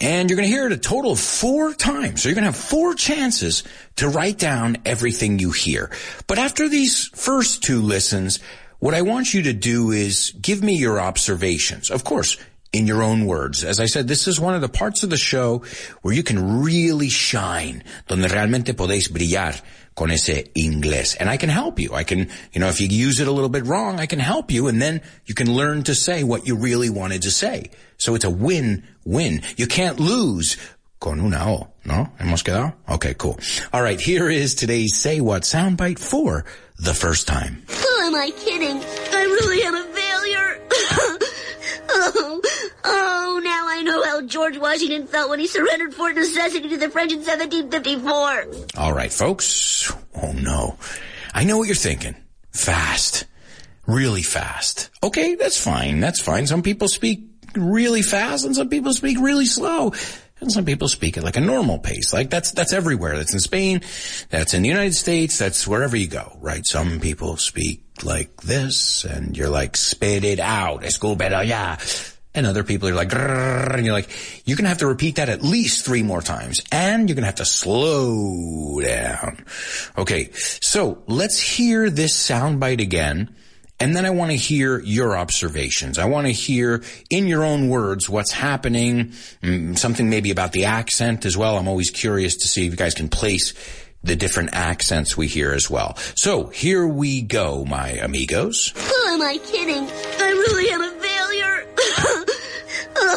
[0.00, 2.22] And you're going to hear it a total of four times.
[2.22, 3.64] So you're going to have four chances
[3.96, 5.90] to write down everything you hear.
[6.26, 8.40] But after these first two listens,
[8.78, 11.90] what I want you to do is give me your observations.
[11.90, 12.38] Of course,
[12.72, 13.64] in your own words.
[13.64, 15.64] As I said, this is one of the parts of the show
[16.02, 19.60] where you can really shine, donde realmente podéis brillar
[20.00, 21.14] con ese inglés.
[21.20, 21.92] And I can help you.
[21.92, 24.50] I can, you know, if you use it a little bit wrong, I can help
[24.50, 27.70] you and then you can learn to say what you really wanted to say.
[27.98, 29.42] So it's a win-win.
[29.58, 30.56] You can't lose
[31.00, 32.12] con una O, ¿no?
[32.18, 32.72] Hemos quedado?
[32.88, 33.38] Okay, cool.
[33.74, 36.46] All right, here is today's Say What soundbite for
[36.78, 37.62] the first time.
[37.68, 38.80] Oh, am I kidding?
[39.12, 40.60] I really am a failure.
[41.90, 42.40] oh,
[42.84, 43.09] oh,
[44.00, 48.80] know how George Washington felt when he surrendered Fort Necessity to the French in 1754.
[48.82, 49.92] All right, folks.
[50.14, 50.76] Oh no.
[51.34, 52.16] I know what you're thinking.
[52.52, 53.26] Fast.
[53.86, 54.90] Really fast.
[55.02, 56.00] Okay, that's fine.
[56.00, 56.46] That's fine.
[56.46, 59.92] Some people speak really fast and some people speak really slow.
[60.40, 62.14] And some people speak at like a normal pace.
[62.14, 63.16] Like that's, that's everywhere.
[63.16, 63.82] That's in Spain.
[64.30, 65.38] That's in the United States.
[65.38, 66.64] That's wherever you go, right?
[66.64, 70.82] Some people speak like this and you're like, spit it out.
[70.82, 71.76] Escúpelo ya.
[72.32, 74.08] And other people are like, and you're like,
[74.46, 76.60] you're going to have to repeat that at least three more times.
[76.70, 79.44] And you're going to have to slow down.
[79.98, 80.30] Okay.
[80.32, 83.34] So let's hear this soundbite again.
[83.80, 85.98] And then I want to hear your observations.
[85.98, 89.12] I want to hear in your own words what's happening,
[89.42, 91.56] mm, something maybe about the accent as well.
[91.56, 93.54] I'm always curious to see if you guys can place
[94.04, 95.96] the different accents we hear as well.
[96.14, 98.72] So here we go, my amigos.
[98.76, 99.88] Who am I kidding?
[100.18, 100.99] I really am a.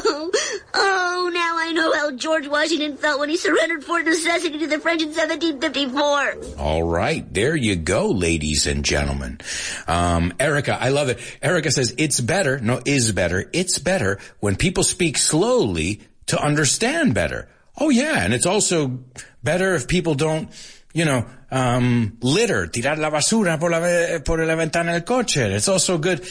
[0.06, 0.32] oh,
[0.74, 4.80] oh, now I know how George Washington felt when he surrendered Fort Necessity to the
[4.80, 6.60] French in 1754.
[6.60, 7.32] All right.
[7.34, 9.40] There you go, ladies and gentlemen.
[9.88, 11.20] Um, Erica, I love it.
[11.42, 12.60] Erica says it's better.
[12.60, 13.50] No, is better.
[13.54, 17.50] It's better when people speak slowly to understand better.
[17.78, 18.24] Oh yeah.
[18.24, 19.00] And it's also
[19.44, 20.50] better if people don't,
[20.94, 25.38] you know, um, litter, tirar la basura por la, por la ventana del coche.
[25.38, 26.28] It's also good.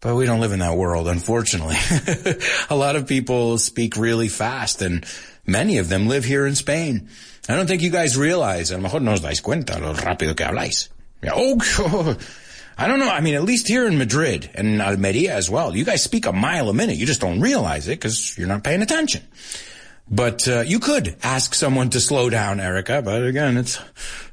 [0.00, 1.76] But we don't live in that world, unfortunately.
[2.70, 5.06] a lot of people speak really fast and
[5.46, 7.08] Many of them live here in Spain.
[7.48, 10.34] I don't think you guys realize, a lo mejor no os dais cuenta lo rápido
[10.34, 10.88] que habláis.
[11.22, 12.16] Yeah, oh,
[12.76, 13.08] I don't know.
[13.08, 16.32] I mean, at least here in Madrid and Almeria as well, you guys speak a
[16.32, 16.96] mile a minute.
[16.96, 19.22] You just don't realize it because you're not paying attention.
[20.08, 23.02] But uh, you could ask someone to slow down, Erica.
[23.02, 23.80] But again, it's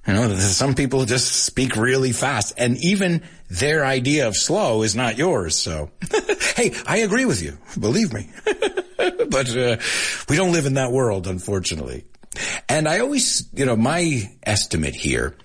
[0.08, 4.96] you know some people just speak really fast, and even their idea of slow is
[4.96, 5.56] not yours.
[5.58, 5.90] So,
[6.56, 7.58] hey, I agree with you.
[7.80, 8.30] Believe me.
[9.30, 9.78] but uh,
[10.30, 12.06] we don't live in that world, unfortunately.
[12.70, 15.36] And I always, you know, my estimate here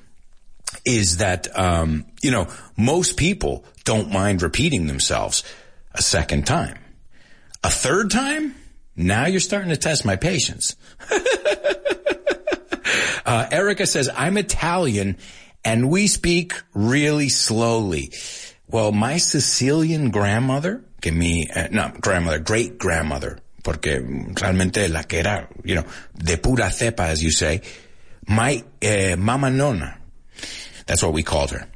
[0.85, 5.43] is that um, you know most people don't mind repeating themselves
[5.95, 6.79] a second time.
[7.65, 8.55] A third time
[8.99, 10.75] now you're starting to test my patience.
[13.25, 15.17] uh, Erica says, I'm Italian
[15.65, 18.13] and we speak really slowly.
[18.69, 21.13] Well, my Sicilian grandmother, que
[21.55, 24.01] uh, no, grandmother, great grandmother, porque
[24.35, 25.85] realmente la que era, you know,
[26.17, 27.63] de pura cepa, as you say,
[28.27, 29.97] my uh, mama nona,
[30.87, 31.69] that's what we called her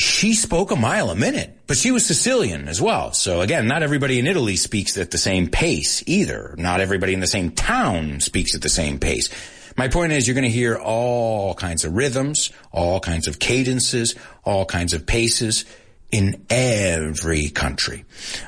[0.00, 3.12] she spoke a mile a minute, but she was Sicilian as well.
[3.12, 6.54] So again, not everybody in Italy speaks at the same pace either.
[6.56, 9.28] Not everybody in the same town speaks at the same pace.
[9.76, 14.14] My point is you're going to hear all kinds of rhythms, all kinds of cadences,
[14.42, 15.66] all kinds of paces
[16.10, 18.06] in every country.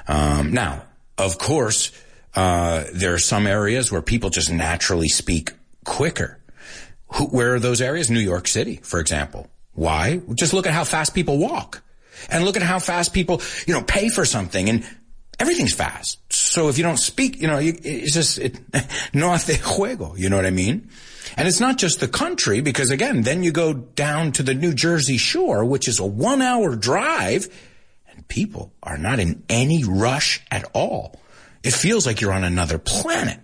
[0.08, 0.84] Um, now,
[1.18, 1.92] of course,
[2.34, 5.52] uh, there are some areas where people just naturally speak
[5.84, 6.40] quicker.
[7.08, 8.08] Who, where are those areas?
[8.08, 9.50] New York City, for example.
[9.74, 10.20] Why?
[10.34, 11.82] Just look at how fast people walk.
[12.30, 14.86] And look at how fast people, you know, pay for something and
[15.38, 16.18] everything's fast.
[16.32, 18.60] So if you don't speak, you know, it's just, it,
[19.14, 20.88] no hace juego, you know what I mean?
[21.36, 24.74] And it's not just the country because again, then you go down to the New
[24.74, 27.48] Jersey shore, which is a one hour drive
[28.08, 31.20] and people are not in any rush at all.
[31.62, 33.40] It feels like you're on another planet.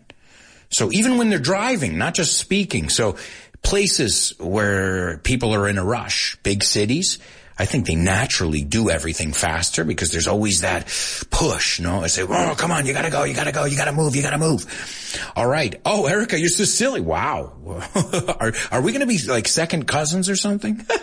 [0.71, 2.91] So even when they're driving, not just speaking.
[2.91, 3.17] So
[3.63, 7.19] places where people are in a rush, big cities,
[7.59, 10.87] I think they naturally do everything faster because there's always that
[11.31, 12.03] push, you know?
[12.03, 14.23] I say, oh, come on, you gotta go, you gotta go, you gotta move, you
[14.23, 14.65] gotta move.
[15.35, 15.75] All right.
[15.85, 17.01] Oh, Erica, you're so silly.
[17.01, 17.83] Wow.
[18.41, 20.87] are, are we gonna be like second cousins or something?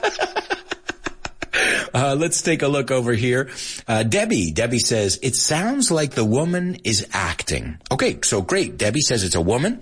[1.94, 3.50] Uh, let's take a look over here.
[3.88, 7.78] Uh, Debbie, Debbie says, it sounds like the woman is acting.
[7.90, 8.76] Okay, so great.
[8.76, 9.82] Debbie says it's a woman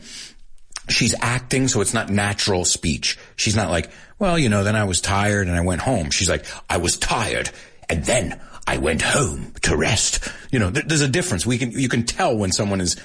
[0.89, 3.17] she's acting, so it's not natural speech.
[3.35, 6.09] She's not like, well, you know, then I was tired and I went home.
[6.09, 7.49] She's like, I was tired
[7.89, 10.27] and then I went home to rest.
[10.51, 11.45] You know, there's a difference.
[11.45, 12.95] We can, you can tell when someone is,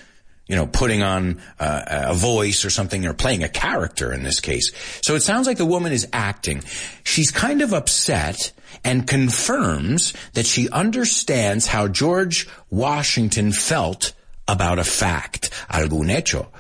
[0.47, 4.41] you know, putting on uh, a voice or something or playing a character in this
[4.41, 4.73] case.
[5.03, 6.63] So it sounds like the woman is acting.
[7.05, 8.53] She's kind of upset
[8.85, 14.13] and confirms that she understands how George Washington felt
[14.47, 16.51] about a fact, algún hecho.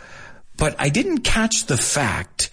[0.59, 2.51] But I didn't catch the fact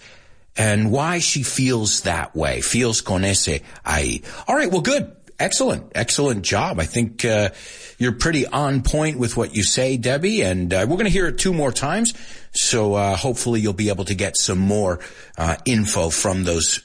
[0.56, 4.24] and why she feels that way, feels con ese ahí.
[4.48, 5.12] All right, well, good.
[5.38, 6.80] Excellent, excellent job.
[6.80, 7.50] I think uh,
[7.98, 11.26] you're pretty on point with what you say, Debbie, and uh, we're going to hear
[11.26, 12.14] it two more times.
[12.52, 15.00] So uh, hopefully you'll be able to get some more
[15.36, 16.76] uh, info from those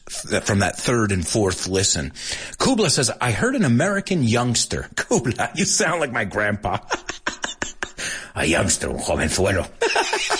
[0.44, 2.12] from that third and fourth listen.
[2.58, 6.80] Kubla says, "I heard an American youngster." Kubla, you sound like my grandpa.
[8.36, 9.68] A youngster, un jovenzuelo.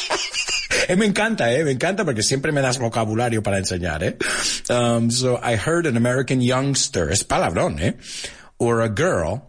[0.92, 4.18] eh, me encanta, eh, me encanta porque siempre me das vocabulario para enseñar, eh.
[4.70, 7.94] Um, so I heard an American youngster, es palabrón, eh,
[8.60, 9.48] or a girl.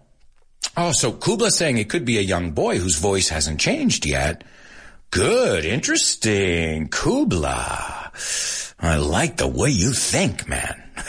[0.77, 4.45] Oh, so Kubla saying it could be a young boy whose voice hasn't changed yet.
[5.11, 8.11] Good, interesting, Kubla.
[8.81, 10.83] I like the way you think, man.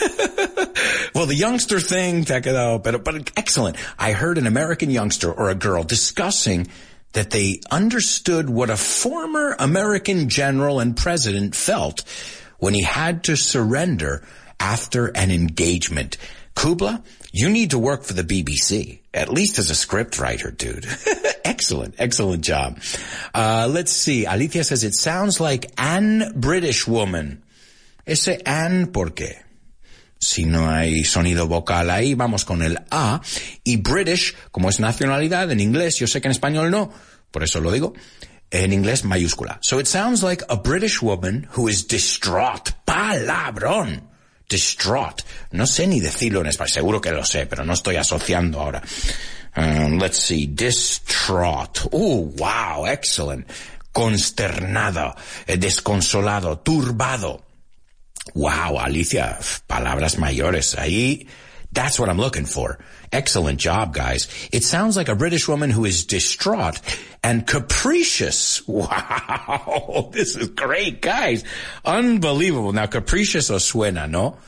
[1.14, 3.76] well, the youngster thing, check it out, but, but excellent.
[3.98, 6.68] I heard an American youngster or a girl discussing
[7.14, 12.04] that they understood what a former American general and president felt
[12.58, 14.22] when he had to surrender
[14.60, 16.16] after an engagement.
[16.54, 17.02] Kubla,
[17.32, 20.86] you need to work for the BBC, at least as a script writer, dude.
[21.44, 22.78] excellent, excellent job.
[23.34, 24.24] Uh, let's see.
[24.24, 27.42] Alicia says it sounds like an British woman.
[28.06, 29.43] Ese an, ¿por qué?
[30.24, 33.20] Si no hay sonido vocal ahí, vamos con el A.
[33.62, 36.90] Y British, como es nacionalidad en inglés, yo sé que en español no,
[37.30, 37.92] por eso lo digo,
[38.50, 39.58] en inglés mayúscula.
[39.62, 42.72] So it sounds like a British woman who is distraught.
[42.86, 44.08] Palabrón.
[44.48, 45.22] Distraught.
[45.52, 46.72] No sé ni decirlo en español.
[46.72, 48.82] Seguro que lo sé, pero no estoy asociando ahora.
[49.56, 50.46] Um, let's see.
[50.46, 51.88] Distraught.
[51.92, 52.86] Oh, wow.
[52.86, 53.46] Excellent.
[53.92, 55.14] Consternado.
[55.46, 56.58] Eh, desconsolado.
[56.60, 57.42] Turbado.
[58.32, 60.74] Wow, Alicia, palabras mayores.
[60.76, 61.26] Ahí
[61.74, 62.78] That's what I'm looking for.
[63.10, 64.28] Excellent job, guys.
[64.52, 66.80] It sounds like a British woman who is distraught
[67.22, 68.62] and capricious.
[68.68, 70.10] Wow.
[70.12, 71.42] This is great, guys.
[71.84, 72.72] Unbelievable.
[72.72, 74.38] Now, capricious o suena, no?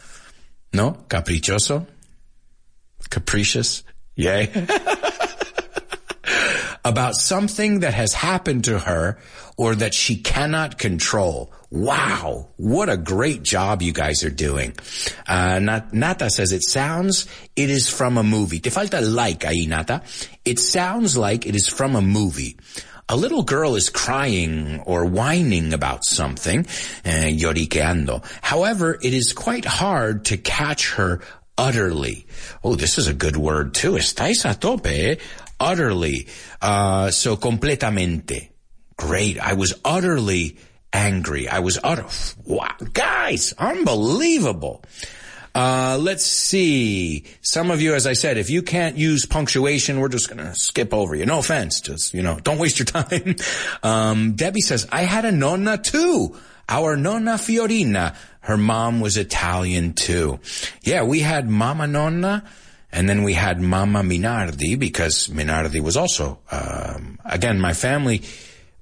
[0.73, 0.93] No?
[1.09, 1.87] Caprichoso?
[3.11, 3.83] Capricious?
[4.15, 4.47] Yay.
[6.87, 9.19] About something that has happened to her
[9.57, 11.53] or that she cannot control.
[11.69, 12.51] Wow.
[12.57, 14.73] What a great job you guys are doing.
[15.27, 15.59] Uh,
[15.91, 17.27] Nata says it sounds,
[17.57, 18.61] it is from a movie.
[18.61, 20.03] Te falta like ahí, Nata.
[20.45, 22.57] It sounds like it is from a movie.
[23.09, 26.61] A little girl is crying or whining about something,
[27.05, 28.25] uh, lloriqueando.
[28.43, 31.21] However, it is quite hard to catch her
[31.59, 32.27] utterly.
[32.63, 33.93] Oh, this is a good word too.
[33.93, 35.17] Estáis a tope, eh?
[35.59, 36.29] Utterly.
[36.61, 38.51] Uh, so completamente.
[38.97, 39.39] Great.
[39.39, 40.57] I was utterly
[40.93, 41.49] angry.
[41.49, 42.07] I was utter,
[42.45, 44.83] wow, guys, unbelievable.
[45.55, 47.25] Uh, let's see.
[47.41, 50.93] Some of you, as I said, if you can't use punctuation, we're just gonna skip
[50.93, 51.25] over you.
[51.25, 51.81] No offense.
[51.81, 53.37] Just, you know, don't waste your time.
[53.83, 56.37] Um, Debbie says, I had a nonna too.
[56.69, 58.15] Our nonna Fiorina.
[58.41, 60.41] Her mom was Italian too.
[60.83, 62.45] Yeah, we had Mama Nonna
[62.93, 68.23] and then we had Mama Minardi because Minardi was also, um, again, my family,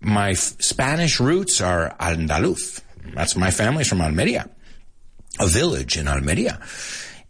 [0.01, 2.81] my f- Spanish roots are Andaluz.
[3.15, 4.49] That's my family's from Almeria,
[5.41, 6.61] a village in Almeria.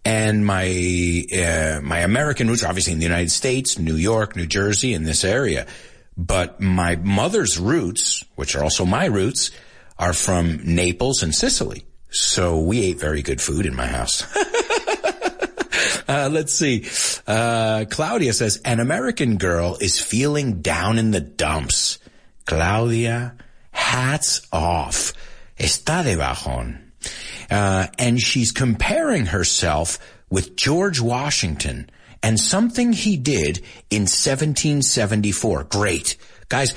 [0.04, 4.46] And my, uh, my American roots are obviously in the United States, New York, New
[4.46, 5.66] Jersey, in this area.
[6.16, 9.50] But my mother's roots, which are also my roots,
[9.98, 11.86] are from Naples and Sicily.
[12.10, 14.22] So we ate very good food in my house.
[16.09, 16.86] Uh, let's see.
[17.26, 21.99] Uh, Claudia says, an American girl is feeling down in the dumps.
[22.47, 23.36] Claudia,
[23.70, 25.12] hats off.
[25.59, 26.80] Está de bajón.
[27.51, 29.99] Uh, and she's comparing herself
[30.30, 31.88] with George Washington
[32.22, 33.59] and something he did
[33.90, 35.64] in 1774.
[35.64, 36.16] Great.
[36.49, 36.74] Guys,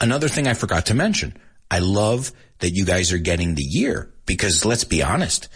[0.00, 1.36] another thing I forgot to mention.
[1.70, 5.48] I love that you guys are getting the year because let's be honest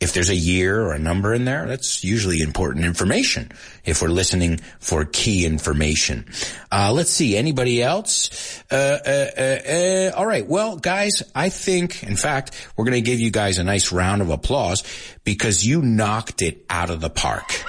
[0.00, 3.52] if there's a year or a number in there, that's usually important information
[3.84, 6.24] if we're listening for key information.
[6.72, 7.36] Uh, let's see.
[7.36, 8.62] Anybody else?
[8.70, 10.46] Uh, uh, uh, uh all right.
[10.46, 14.22] Well, guys, I think, in fact, we're going to give you guys a nice round
[14.22, 14.82] of applause
[15.24, 17.62] because you knocked it out of the park.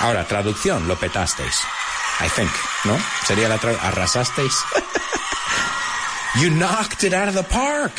[0.00, 1.64] Ahora, traducción, lo petasteis.
[2.20, 2.50] I think,
[2.84, 2.98] ¿no?
[3.24, 4.52] Sería la tra arrasasteis.
[6.42, 7.92] you knocked it out of the park.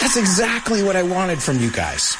[0.00, 2.16] That's exactly what I wanted from you guys.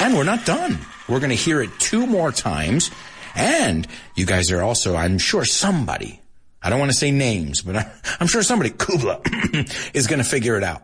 [0.00, 0.78] And we're not done.
[1.08, 2.90] We're going to hear it two more times.
[3.34, 6.20] And you guys are also, I'm sure somebody,
[6.62, 7.76] I don't want to say names, but
[8.20, 9.20] I'm sure somebody, Kubla,
[9.94, 10.82] is going to figure it out.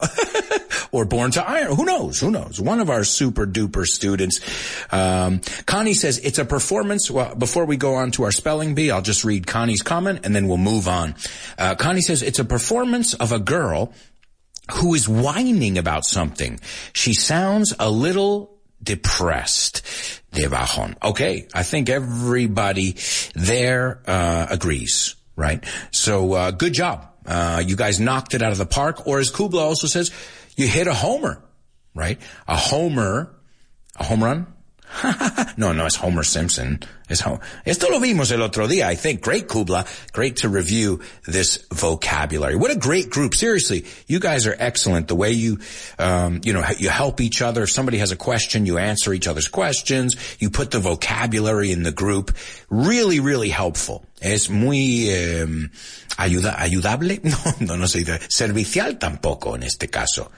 [0.92, 1.74] or Born to Iron.
[1.74, 2.20] Who knows?
[2.20, 2.60] Who knows?
[2.60, 4.40] One of our super duper students.
[4.92, 7.10] Um, Connie says it's a performance.
[7.10, 10.34] Well, before we go on to our spelling bee, I'll just read Connie's comment and
[10.34, 11.16] then we'll move on.
[11.58, 13.92] Uh, Connie says it's a performance of a girl
[14.72, 16.60] who is whining about something.
[16.92, 18.53] She sounds a little
[18.85, 19.82] depressed.
[20.32, 20.97] De bajón.
[21.03, 22.97] Okay, I think everybody
[23.35, 25.64] there uh, agrees, right?
[25.91, 27.09] So uh, good job.
[27.26, 29.07] Uh, you guys knocked it out of the park.
[29.07, 30.11] Or as Kubla also says,
[30.57, 31.43] you hit a homer,
[31.95, 32.20] right?
[32.47, 33.35] A homer,
[33.97, 34.47] a home run,
[35.57, 36.80] no, no, it's Homer Simpson.
[37.09, 37.40] It's Homer.
[37.64, 39.20] Esto lo vimos el otro día, I think.
[39.20, 39.86] Great, Kubla.
[40.12, 42.57] Great to review this vocabulary.
[42.57, 43.34] What a great group.
[43.34, 45.09] Seriously, you guys are excellent.
[45.09, 45.59] The way you,
[45.99, 47.62] um, you know, you help each other.
[47.64, 50.16] If somebody has a question, you answer each other's questions.
[50.38, 52.36] You put the vocabulary in the group.
[52.70, 54.05] Really, really helpful.
[54.20, 55.09] Es muy
[56.16, 57.20] ayuda, ayudable.
[57.24, 58.05] No, no, no se.
[58.28, 60.30] Servicial tampoco en este caso.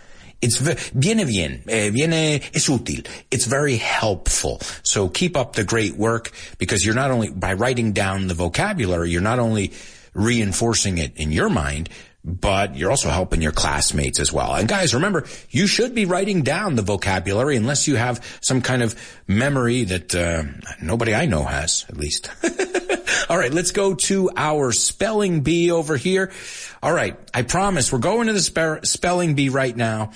[0.47, 0.59] It's
[0.95, 3.05] viene bien, eh, viene es útil.
[3.33, 4.61] It's very helpful.
[4.85, 9.11] So keep up the great work because you're not only by writing down the vocabulary,
[9.11, 9.73] you're not only
[10.15, 11.89] reinforcing it in your mind,
[12.27, 14.55] but you're also helping your classmates as well.
[14.57, 18.83] And guys, remember, you should be writing down the vocabulary unless you have some kind
[18.83, 18.97] of
[19.29, 20.43] memory that uh,
[20.83, 22.29] nobody I know has, at least.
[23.29, 26.33] All right, let's go to our spelling bee over here.
[26.83, 30.11] All right, I promise we're going to the spe- spelling bee right now.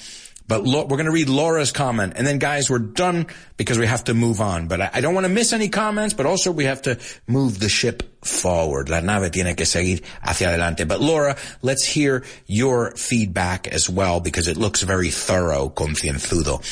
[0.51, 2.15] But we're going to read Laura's comment.
[2.17, 4.67] And then guys, we're done because we have to move on.
[4.67, 6.99] But I, don't want to miss any comments, but also we have to
[7.29, 8.89] move the ship forward.
[8.89, 10.87] La nave tiene que seguir hacia adelante.
[10.87, 16.65] But Laura, let's hear your feedback as well because it looks very thorough, concienzudo.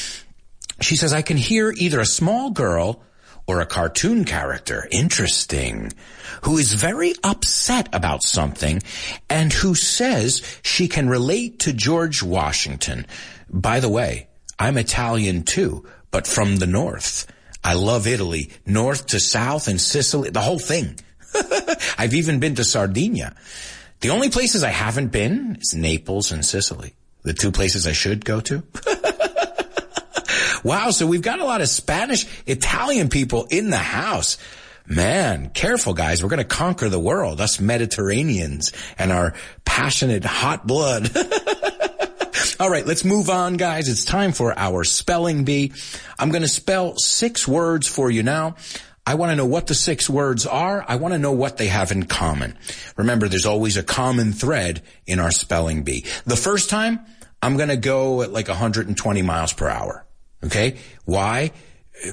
[0.81, 3.01] She says, I can hear either a small girl
[3.47, 5.93] or a cartoon character, interesting,
[6.43, 8.83] who is very upset about something
[9.31, 13.07] and who says she can relate to George Washington.
[13.51, 14.29] By the way,
[14.59, 17.27] I'm Italian too, but from the north.
[17.63, 20.99] I love Italy, north to south and Sicily, the whole thing.
[21.99, 23.35] I've even been to Sardinia.
[24.01, 26.95] The only places I haven't been is Naples and Sicily.
[27.23, 28.63] The two places I should go to.
[30.65, 34.39] wow, so we've got a lot of Spanish, Italian people in the house.
[34.87, 39.35] Man, careful guys, we're gonna conquer the world, us Mediterraneans and our
[39.65, 41.11] passionate hot blood.
[42.61, 43.89] All right, let's move on, guys.
[43.89, 45.73] It's time for our spelling bee.
[46.19, 48.57] I'm going to spell six words for you now.
[49.07, 50.85] I want to know what the six words are.
[50.87, 52.59] I want to know what they have in common.
[52.97, 56.05] Remember, there's always a common thread in our spelling bee.
[56.27, 56.99] The first time,
[57.41, 60.05] I'm going to go at like 120 miles per hour.
[60.45, 60.79] Okay.
[61.05, 61.53] Why?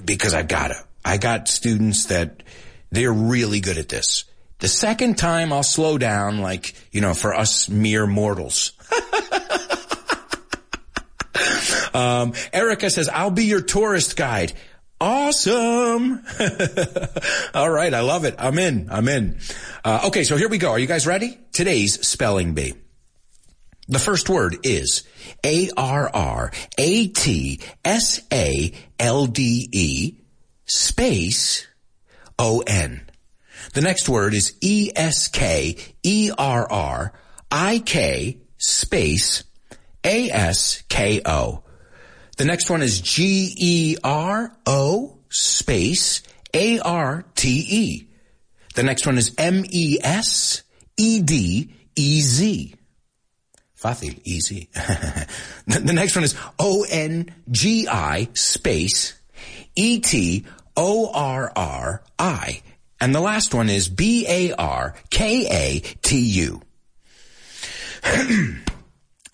[0.06, 0.78] Because I've gotta.
[1.04, 2.44] I got students that
[2.92, 4.26] they're really good at this.
[4.60, 8.74] The second time I'll slow down like, you know, for us mere mortals.
[11.96, 14.52] Um, Erica says, I'll be your tourist guide.
[15.00, 16.24] Awesome.
[17.54, 17.94] All right.
[17.94, 18.36] I love it.
[18.38, 18.90] I'm in.
[18.92, 19.40] I'm in.
[19.84, 20.24] Uh, okay.
[20.24, 20.72] So here we go.
[20.72, 21.38] Are you guys ready?
[21.52, 22.74] Today's spelling bee.
[23.88, 25.04] The first word is
[25.46, 26.56] A-R-R-A-T-S-A-L-D-E
[30.66, 31.68] space
[32.40, 33.02] O-N.
[33.74, 35.18] The next word is E-S-K-E-R-R-I-K
[38.58, 39.44] space
[40.04, 41.65] A-S-K-O.
[42.38, 44.00] The next one is G-E-R-O
[45.30, 46.22] space
[46.54, 48.08] A-R-T-E.
[48.76, 50.66] The next one is M-E-S-E-D-E-Z.
[53.82, 54.70] Fácil, easy.
[55.68, 59.14] the next one is O-N-G-I space
[59.76, 60.42] E-T-O-R-R-I.
[63.02, 64.62] And the last one is B-A-R-K-A-T-U.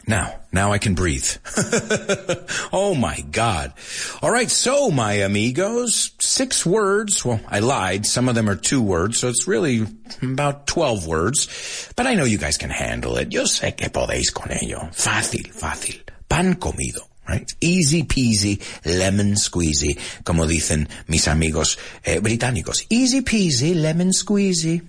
[0.08, 1.30] Now, now I can breathe.
[2.74, 3.74] oh my God.
[4.22, 4.50] All right.
[4.50, 7.24] So my amigos, six words.
[7.24, 8.06] Well, I lied.
[8.06, 9.20] Some of them are two words.
[9.20, 9.86] So it's really
[10.22, 13.32] about 12 words, but I know you guys can handle it.
[13.32, 14.90] Yo sé que podéis con ello.
[14.92, 16.02] Fácil, fácil.
[16.28, 17.08] Pan comido.
[17.30, 17.50] Right?
[17.62, 19.96] Easy peasy, lemon squeezy,
[20.26, 22.86] como dicen mis amigos eh, británicos.
[22.90, 24.82] Easy peasy, lemon squeezy.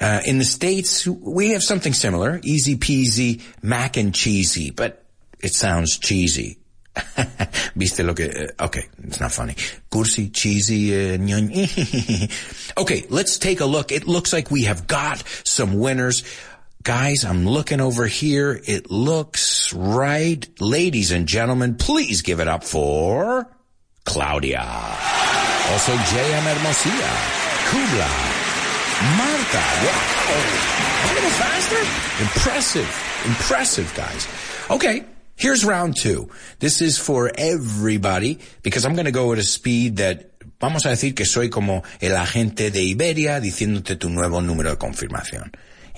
[0.00, 5.04] Uh, in the States, we have something similar, easy peasy, mac and cheesy, but
[5.40, 6.58] it sounds cheesy.
[7.76, 9.54] Viste lo que, uh, okay, it's not funny.
[9.90, 13.92] Cursi, cheesy, uh, okay, let's take a look.
[13.92, 16.24] It looks like we have got some winners.
[16.82, 18.60] Guys, I'm looking over here.
[18.64, 20.48] It looks right.
[20.60, 23.50] Ladies and gentlemen, please give it up for
[24.04, 24.62] Claudia.
[24.62, 26.44] Also, J.M.
[26.44, 27.10] Hermosia,
[27.68, 28.47] Kubla,
[28.98, 30.88] Marta, wow.
[31.04, 31.78] A little faster?
[32.20, 33.22] Impressive.
[33.26, 34.26] Impressive, guys.
[34.70, 35.04] Okay.
[35.36, 36.30] Here's round two.
[36.58, 40.88] This is for everybody because I'm going to go at a speed that vamos a
[40.88, 45.54] decir que soy como el agente de Iberia diciéndote tu nuevo número de confirmación.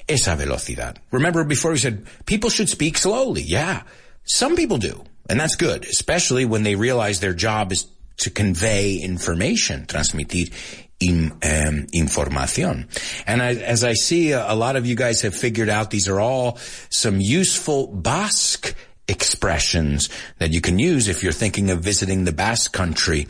[0.06, 0.98] Esa velocidad.
[1.10, 3.40] Remember before we said people should speak slowly.
[3.40, 3.84] Yeah.
[4.24, 5.02] Some people do.
[5.30, 7.86] And that's good, especially when they realize their job is
[8.18, 10.52] to convey information, transmitir
[11.00, 12.88] in, um.
[13.26, 16.20] And I, as I see, a, lot of you guys have figured out these are
[16.20, 16.58] all
[16.90, 18.74] some useful Basque
[19.08, 23.26] expressions that you can use if you're thinking of visiting the Basque country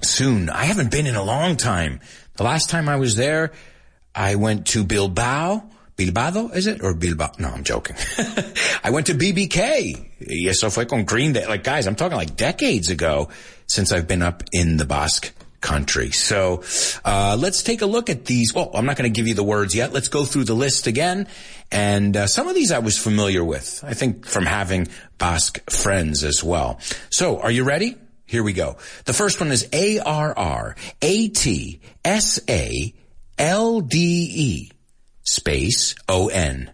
[0.00, 0.48] soon.
[0.48, 2.00] I haven't been in a long time.
[2.36, 3.52] The last time I was there,
[4.14, 5.68] I went to Bilbao.
[5.96, 6.82] Bilbao, is it?
[6.82, 7.32] Or Bilbao?
[7.38, 7.96] No, I'm joking.
[8.84, 10.10] I went to BBK.
[10.20, 11.46] Y eso fue con Green Day.
[11.46, 13.30] Like, guys, I'm talking like decades ago
[13.66, 16.10] since I've been up in the Basque country.
[16.10, 16.62] So
[17.04, 18.54] uh, let's take a look at these.
[18.54, 19.92] Well, I'm not going to give you the words yet.
[19.92, 21.28] Let's go through the list again.
[21.70, 23.82] And uh, some of these I was familiar with.
[23.86, 24.88] I think from having
[25.18, 26.80] Basque friends as well.
[27.10, 27.96] So are you ready?
[28.26, 28.76] Here we go.
[29.04, 32.92] The first one is A R R A T S A
[33.38, 33.98] L D
[34.34, 34.70] E
[35.22, 36.70] space O N.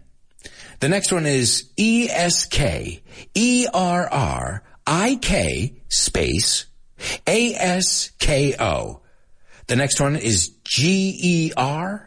[0.79, 3.01] The next one is E S K
[3.35, 6.65] E R R I K space
[7.27, 9.01] A-S-K-O.
[9.67, 12.05] The next one is G-E-R-O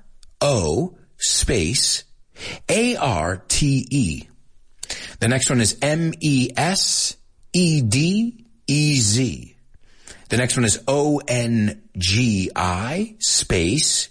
[1.18, 2.05] space
[2.68, 4.28] A-R-T-E.
[5.18, 7.16] The next one is M-E-S-E-D-E-Z.
[10.28, 11.76] The next one is O-N-G-I
[13.20, 14.09] space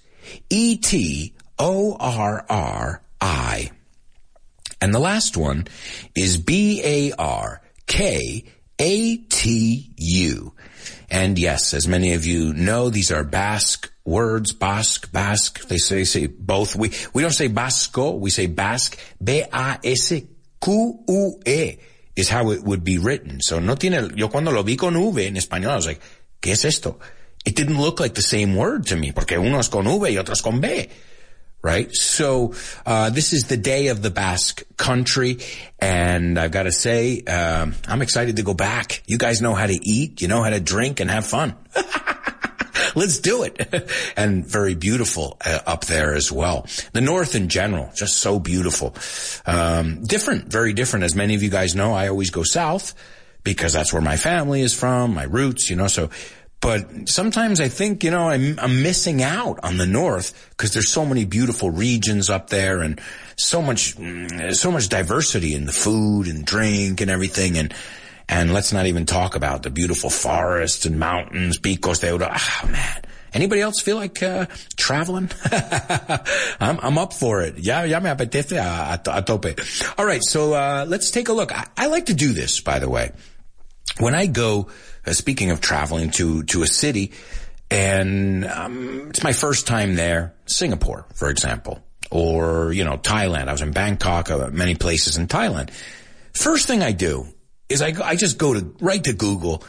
[0.49, 1.31] E-T-O-R-R-I.
[4.81, 5.67] And the last one
[6.15, 6.37] is
[8.77, 10.53] B-A-R-K-A-T-U.
[11.09, 15.67] And yes, as many of you know, these are Basque words, Basque, Basque.
[15.67, 16.75] They say, say both.
[16.75, 18.99] We, we don't say Basco, we say Basque.
[19.23, 20.27] B-A-S-Q-U-E
[22.15, 23.41] is how it would be written.
[23.41, 26.01] So no tiene, yo cuando lo vi con V en español, I was like,
[26.41, 26.99] ¿qué es esto?
[27.45, 30.41] it didn't look like the same word to me, porque unos con V y otros
[30.41, 30.89] con B.
[31.65, 31.91] Right?
[31.95, 32.53] So,
[32.85, 35.39] uh, this is the day of the Basque country,
[35.79, 39.01] and I've got to say, um, I'm excited to go back.
[39.07, 41.55] You guys know how to eat, you know how to drink and have fun.
[42.95, 43.89] Let's do it.
[44.15, 46.67] and very beautiful uh, up there as well.
[46.93, 48.95] The North in general, just so beautiful.
[49.47, 51.05] Um, different, very different.
[51.05, 52.93] As many of you guys know, I always go south
[53.43, 56.11] because that's where my family is from, my roots, you know, so
[56.61, 60.89] but sometimes I think, you know, I'm, I'm missing out on the North because there's
[60.89, 62.99] so many beautiful regions up there and
[63.35, 67.57] so much, mm, so much diversity in the food and drink and everything.
[67.57, 67.73] And,
[68.27, 72.29] and let's not even talk about the beautiful forests and mountains, picos de oro.
[72.31, 73.01] Oh man.
[73.35, 74.45] Anybody else feel like uh,
[74.77, 75.29] traveling?
[76.61, 77.59] I'm, I'm up for it.
[77.59, 79.59] Ya, ya me apetece a, a tope.
[79.97, 81.51] All right, so uh, let's take a look.
[81.51, 83.11] I, I like to do this, by the way.
[83.99, 84.69] When I go
[85.05, 87.11] uh, speaking of traveling to, to a city,
[87.69, 93.47] and um, it's my first time there, Singapore, for example, or, you know, Thailand.
[93.47, 95.71] I was in Bangkok, uh, many places in Thailand.
[96.33, 97.27] First thing I do
[97.69, 99.63] is I, I just go to, right to Google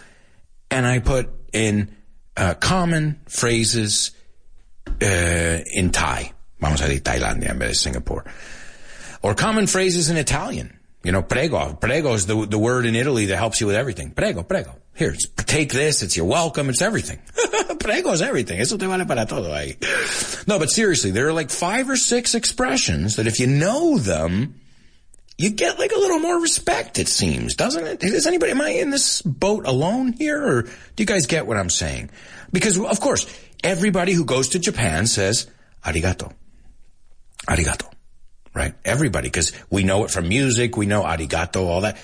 [0.70, 1.94] and I put in
[2.36, 4.10] uh, common phrases
[5.02, 6.32] uh, in Thai.
[6.60, 8.24] Vamos a decir Tailandia en vez de Singapore.
[9.22, 10.78] Or common phrases in Italian.
[11.02, 11.74] You know, prego.
[11.74, 14.10] Prego is the, the word in Italy that helps you with everything.
[14.10, 14.74] Prego, prego.
[14.96, 16.02] Here, take this.
[16.02, 16.68] It's your welcome.
[16.68, 17.20] It's everything.
[17.78, 18.60] prego is everything.
[18.60, 19.76] Eso te vale para todo ahí.
[20.46, 24.60] No, but seriously, there are like five or six expressions that if you know them,
[25.38, 28.02] you get like a little more respect, it seems, doesn't it?
[28.02, 31.58] Is anybody, am I in this boat alone here or do you guys get what
[31.58, 32.10] I'm saying?
[32.52, 33.26] Because of course,
[33.62, 35.46] everybody who goes to Japan says,
[35.84, 36.32] arigato.
[37.46, 37.92] Arigato
[38.56, 38.74] right?
[38.86, 41.98] Everybody, because we know it from music, we know arigato, all that.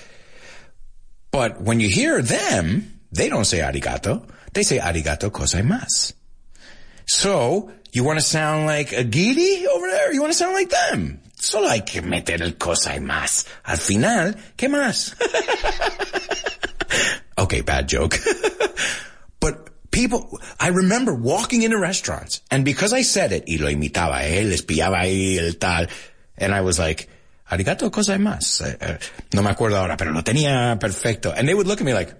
[1.33, 4.23] But when you hear them, they don't say arigato.
[4.53, 6.13] They say arigato gozaimasu.
[7.07, 10.13] So, you want to sound like a giri over there?
[10.13, 11.19] You want to sound like them?
[11.35, 13.47] Solo hay que meter el gozaimasu.
[13.65, 15.15] Al final, ¿qué más?
[17.39, 18.19] okay, bad joke.
[19.39, 24.21] but people, I remember walking into restaurants, and because I said it, y lo imitaba
[24.21, 25.87] eh, él, espiaba ahí el tal,
[26.37, 27.09] and I was like,
[27.53, 28.77] arigato gozaimasu.
[28.81, 28.97] Uh,
[29.33, 31.31] no me acuerdo ahora, pero lo tenía perfecto.
[31.31, 32.13] And they would look at me like,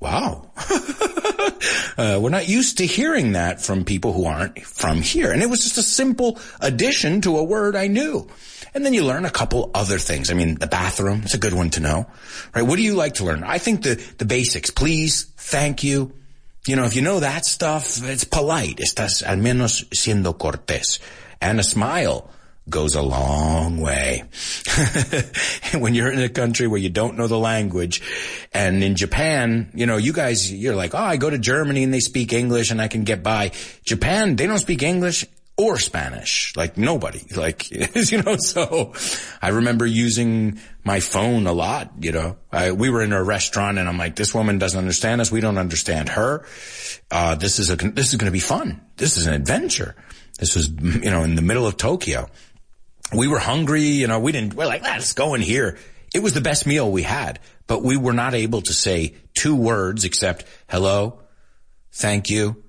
[0.00, 0.50] wow.
[1.98, 5.32] uh, we're not used to hearing that from people who aren't from here.
[5.32, 8.28] And it was just a simple addition to a word I knew.
[8.74, 10.30] And then you learn a couple other things.
[10.30, 12.06] I mean, the bathroom, it's a good one to know,
[12.54, 12.62] right?
[12.62, 13.44] What do you like to learn?
[13.44, 16.12] I think the, the basics, please, thank you.
[16.66, 18.78] You know, if you know that stuff, it's polite.
[18.78, 20.98] Estás al menos siendo cortés.
[21.40, 22.28] And a smile
[22.68, 24.24] goes a long way.
[25.74, 28.00] when you're in a country where you don't know the language
[28.52, 31.92] and in Japan, you know, you guys, you're like, oh, I go to Germany and
[31.92, 33.52] they speak English and I can get by.
[33.84, 36.56] Japan, they don't speak English or Spanish.
[36.56, 37.22] Like nobody.
[37.36, 37.70] Like,
[38.10, 38.94] you know, so
[39.42, 42.36] I remember using my phone a lot, you know.
[42.50, 45.30] I, we were in a restaurant and I'm like, this woman doesn't understand us.
[45.30, 46.46] We don't understand her.
[47.10, 48.80] Uh, this is a, this is going to be fun.
[48.96, 49.94] This is an adventure.
[50.38, 52.28] This was, you know, in the middle of Tokyo
[53.12, 55.78] we were hungry, you know, we didn't, we're like, let's go in here.
[56.14, 59.56] It was the best meal we had, but we were not able to say two
[59.56, 61.20] words except hello,
[61.92, 62.62] thank you,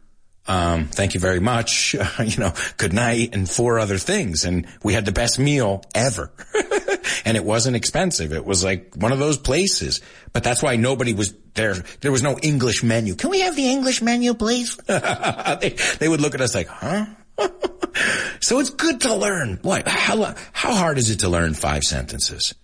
[0.47, 4.45] um, thank you very much, you know, good night and four other things.
[4.45, 6.31] And we had the best meal ever.
[7.25, 8.33] and it wasn't expensive.
[8.33, 10.01] It was like one of those places,
[10.33, 11.75] but that's why nobody was there.
[12.01, 13.15] There was no English menu.
[13.15, 14.75] Can we have the English menu, please?
[14.87, 17.05] they, they would look at us like, huh?
[18.41, 19.59] so it's good to learn.
[19.61, 19.87] What?
[19.87, 22.55] How, how hard is it to learn five sentences?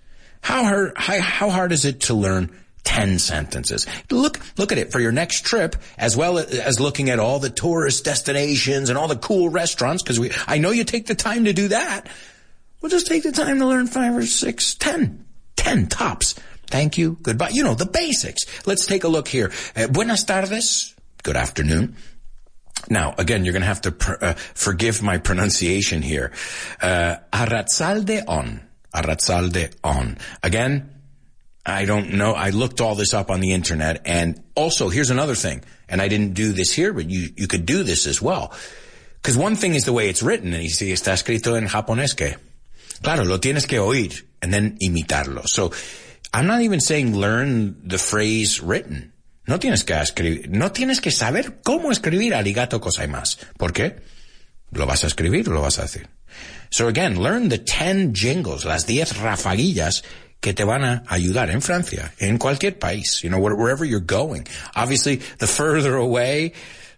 [0.42, 2.52] How hard, how, how hard is it to learn
[2.84, 3.86] 10 sentences.
[4.10, 7.50] Look, look at it for your next trip as well as looking at all the
[7.50, 11.46] tourist destinations and all the cool restaurants because we, I know you take the time
[11.46, 12.08] to do that.
[12.82, 16.34] We'll just take the time to learn five or six, ten, ten tops.
[16.68, 17.18] Thank you.
[17.22, 17.50] Goodbye.
[17.50, 18.46] You know, the basics.
[18.66, 19.52] Let's take a look here.
[19.76, 20.96] Uh, buenas tardes.
[21.22, 21.96] Good afternoon.
[22.90, 26.32] Now, again, you're going to have to pr- uh, forgive my pronunciation here.
[26.82, 28.62] Uh, Arratsalde on.
[28.94, 30.18] Arratsalde on.
[30.44, 30.90] Again,
[31.66, 32.34] I don't know.
[32.34, 34.02] I looked all this up on the internet.
[34.06, 35.64] And also, here's another thing.
[35.88, 38.54] And I didn't do this here, but you, you could do this as well.
[39.22, 40.54] Because one thing is the way it's written.
[40.54, 42.36] And you see, está escrito en japonés, que?
[43.04, 45.46] Claro, lo tienes que oír and then imitarlo.
[45.46, 45.72] So,
[46.34, 49.11] I'm not even saying learn the phrase written.
[49.46, 53.38] No tienes que escribir, no tienes que saber cómo escribir arigato gozaimasu.
[53.58, 53.98] ¿Por qué?
[54.72, 56.08] Lo vas a escribir lo vas a decir.
[56.70, 60.04] So again, learn the 10 jingles, las 10 rafaguillas
[60.40, 64.48] que te van a ayudar en Francia, en cualquier país, you know, wherever you're going.
[64.76, 66.54] Obviously, the further away,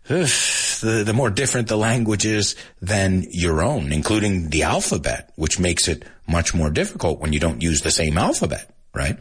[0.08, 5.88] the, the more different the language is than your own, including the alphabet, which makes
[5.88, 9.18] it much more difficult when you don't use the same alphabet, right?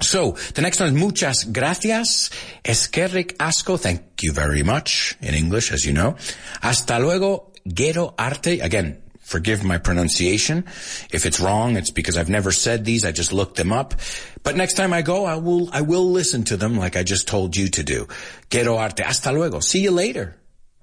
[0.00, 2.30] So, the next one is muchas gracias.
[2.64, 3.78] Eskerrik asko.
[3.80, 6.16] Thank you very much in English, as you know.
[6.60, 7.52] Hasta luego.
[7.66, 8.60] Gero arte.
[8.60, 10.66] Again, forgive my pronunciation.
[11.10, 13.04] If it's wrong, it's because I've never said these.
[13.04, 13.94] I just looked them up.
[14.42, 17.26] But next time I go, I will, I will listen to them like I just
[17.26, 18.06] told you to do.
[18.50, 19.02] Gero arte.
[19.02, 19.60] Hasta luego.
[19.60, 20.36] See you later.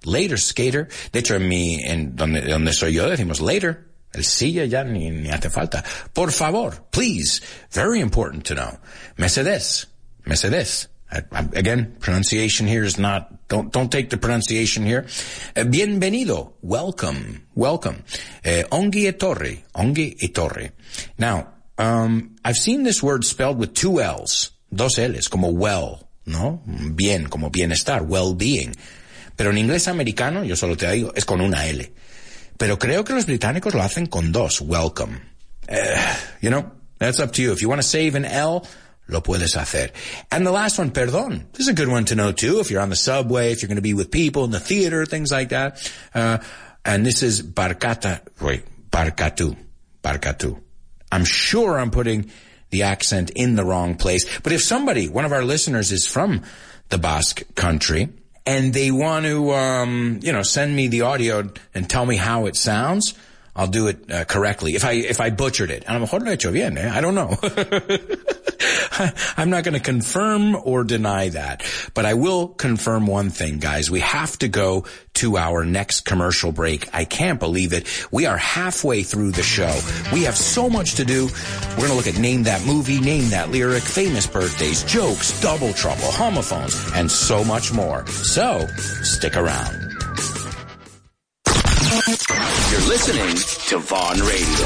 [0.06, 0.90] Later, skater.
[1.12, 3.86] De hecho, en mi, en donde, donde soy yo decimos later.
[4.14, 5.84] El silla ya ni, ni hace falta.
[6.14, 7.42] Por favor, please.
[7.72, 8.78] Very important to know.
[9.18, 9.88] Mercedes.
[10.26, 10.88] Mercedes.
[11.32, 15.06] Again, pronunciation here is not, don't, don't take the pronunciation here.
[15.56, 16.54] Uh, bienvenido.
[16.62, 17.46] Welcome.
[17.56, 18.04] Welcome.
[18.46, 19.64] Uh, ongi e torre.
[19.76, 20.72] Ongi e torre.
[21.18, 24.52] Now, um, I've seen this word spelled with two L's.
[24.74, 26.64] Dos L's, como well, ¿no?
[26.96, 28.76] Bien, como bienestar, well-being.
[29.36, 31.92] Pero en inglés americano, yo solo te digo, es con una L.
[32.58, 34.62] Pero creo que los británicos lo hacen con dos.
[34.62, 35.22] Welcome.
[35.70, 37.52] Uh, you know, that's up to you.
[37.52, 38.66] If you want to save an L,
[39.08, 39.92] lo puedes hacer.
[40.32, 41.52] And the last one, perdón.
[41.54, 42.60] This is a good one to know too.
[42.60, 45.06] If you're on the subway, if you're going to be with people in the theater,
[45.06, 45.92] things like that.
[46.14, 46.40] Uh,
[46.86, 49.56] and this is barcata, wait, barkatu,
[50.04, 50.60] barkatu.
[51.12, 52.32] I'm sure I'm putting
[52.72, 54.40] the accent in the wrong place.
[54.40, 56.42] But if somebody, one of our listeners is from
[56.90, 58.10] the Basque country,
[58.46, 62.46] and they want to, um, you know, send me the audio and tell me how
[62.46, 63.14] it sounds,
[63.56, 64.74] I'll do it uh, correctly.
[64.76, 66.90] If I if I butchered it, and I'm hecho bien, eh?
[66.92, 67.38] I don't know.
[69.38, 73.90] I'm not going to confirm or deny that, but I will confirm one thing, guys.
[73.90, 74.86] We have to go
[75.16, 76.94] to our next commercial break.
[76.94, 77.88] I can't believe it.
[78.12, 79.80] We are halfway through the show.
[80.12, 81.28] We have so much to do.
[81.72, 85.74] We're going to look at name that movie, name that lyric, famous birthdays, jokes, double
[85.74, 88.06] trouble, homophones, and so much more.
[88.08, 88.68] So
[89.04, 89.93] stick around.
[91.94, 93.36] You're listening
[93.70, 94.66] to Vaughan Radio.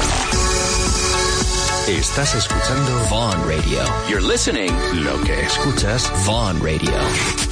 [1.86, 3.84] Estás escuchando Vaughan Radio.
[4.08, 4.72] You're listening.
[5.04, 7.47] lo que escuchas Vaughan Radio.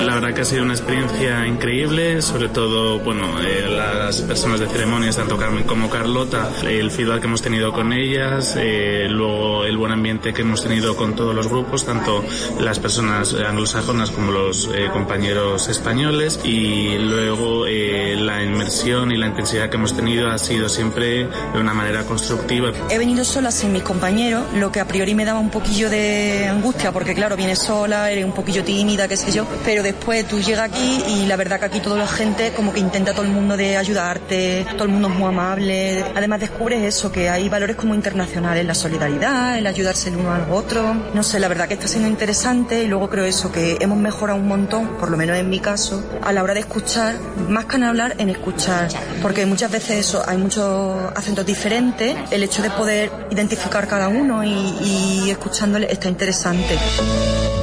[0.00, 4.66] La verdad que ha sido una experiencia increíble, sobre todo, bueno, eh, las personas de
[4.66, 9.76] ceremonias, tanto Carmen como Carlota, el feedback que hemos tenido con ellas, eh, luego el
[9.76, 12.24] buen ambiente que hemos tenido con todos los grupos, tanto
[12.60, 19.26] las personas anglosajonas como los eh, compañeros españoles, y luego eh, la inmersión y la
[19.26, 22.70] intensidad que hemos tenido ha sido siempre de una manera constructiva.
[22.90, 26.46] He venido sola sin mis compañeros, lo que a priori me daba un poquillo de
[26.48, 30.40] angustia, porque claro, vienes sola, eres un poquillo tímida, qué sé yo, pero después tú
[30.40, 33.30] llegas aquí y la verdad que aquí toda la gente como que intenta todo el
[33.30, 36.04] mundo de ayudarte, todo el mundo es muy amable.
[36.14, 40.50] Además descubres eso, que hay valores como internacionales, la solidaridad, el ayudarse el uno al
[40.50, 40.94] otro.
[41.14, 44.38] No sé, la verdad que está siendo interesante y luego creo eso, que hemos mejorado
[44.38, 47.14] un montón, por lo menos en mi caso, a la hora de escuchar,
[47.48, 48.88] más que en hablar, en escuchar.
[49.22, 54.42] Porque muchas veces eso, hay muchos acentos diferentes, el hecho de poder identificar cada uno
[54.42, 54.50] y,
[54.82, 56.76] y escuchándole está interesante.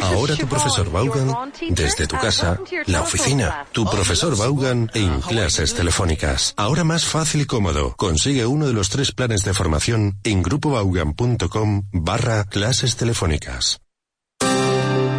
[0.02, 6.54] Ahora tu profesor Vaughan, desde tu casa, la oficina, tu profesor Vaughan en clases telefónicas.
[6.56, 7.94] Ahora más fácil y cómodo.
[7.96, 13.78] Consigue uno de los tres planes de formación en grupovaughan.com barra clases telefónicas.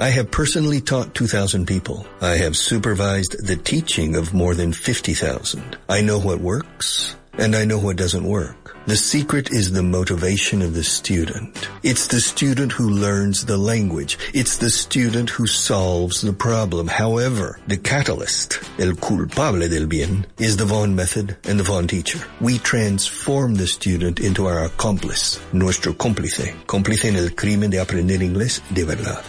[0.00, 2.06] I have personally taught 2,000 people.
[2.20, 5.76] I have supervised the teaching of more than 50,000.
[5.88, 8.57] I know what works and I know what doesn't work.
[8.88, 11.68] The secret is the motivation of the student.
[11.82, 14.16] It's the student who learns the language.
[14.32, 16.88] It's the student who solves the problem.
[16.88, 22.18] However, the catalyst, el culpable del bien, is the Vaughan method and the Vaughan teacher.
[22.40, 28.22] We transform the student into our accomplice, nuestro cómplice, cómplice en el crimen de aprender
[28.22, 29.22] inglés de verdad.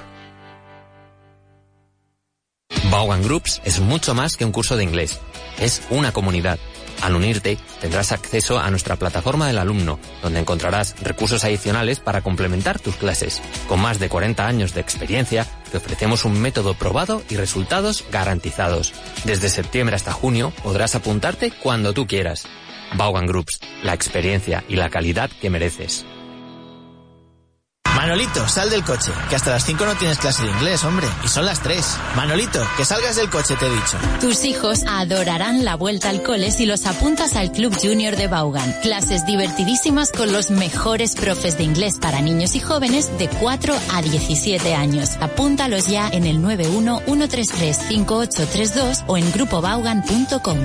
[2.90, 5.20] Vaughan Groups es mucho más que un curso de inglés.
[5.60, 6.60] Es una comunidad.
[7.02, 12.80] Al unirte, tendrás acceso a nuestra plataforma del alumno, donde encontrarás recursos adicionales para complementar
[12.80, 13.42] tus clases.
[13.68, 18.94] Con más de 40 años de experiencia, te ofrecemos un método probado y resultados garantizados.
[19.24, 22.48] Desde septiembre hasta junio podrás apuntarte cuando tú quieras.
[22.96, 26.06] Vaughan Groups, la experiencia y la calidad que mereces.
[28.00, 31.28] Manolito, sal del coche, que hasta las 5 no tienes clase de inglés, hombre, y
[31.28, 31.86] son las 3.
[32.16, 33.98] Manolito, que salgas del coche, te he dicho.
[34.22, 38.74] Tus hijos adorarán la vuelta al cole si los apuntas al Club Junior de Vaughan.
[38.84, 44.02] Clases divertidísimas con los mejores profes de inglés para niños y jóvenes de 4 a
[44.02, 45.18] 17 años.
[45.20, 50.58] Apúntalos ya en el 91 133 5832 o en grupovaughan.com.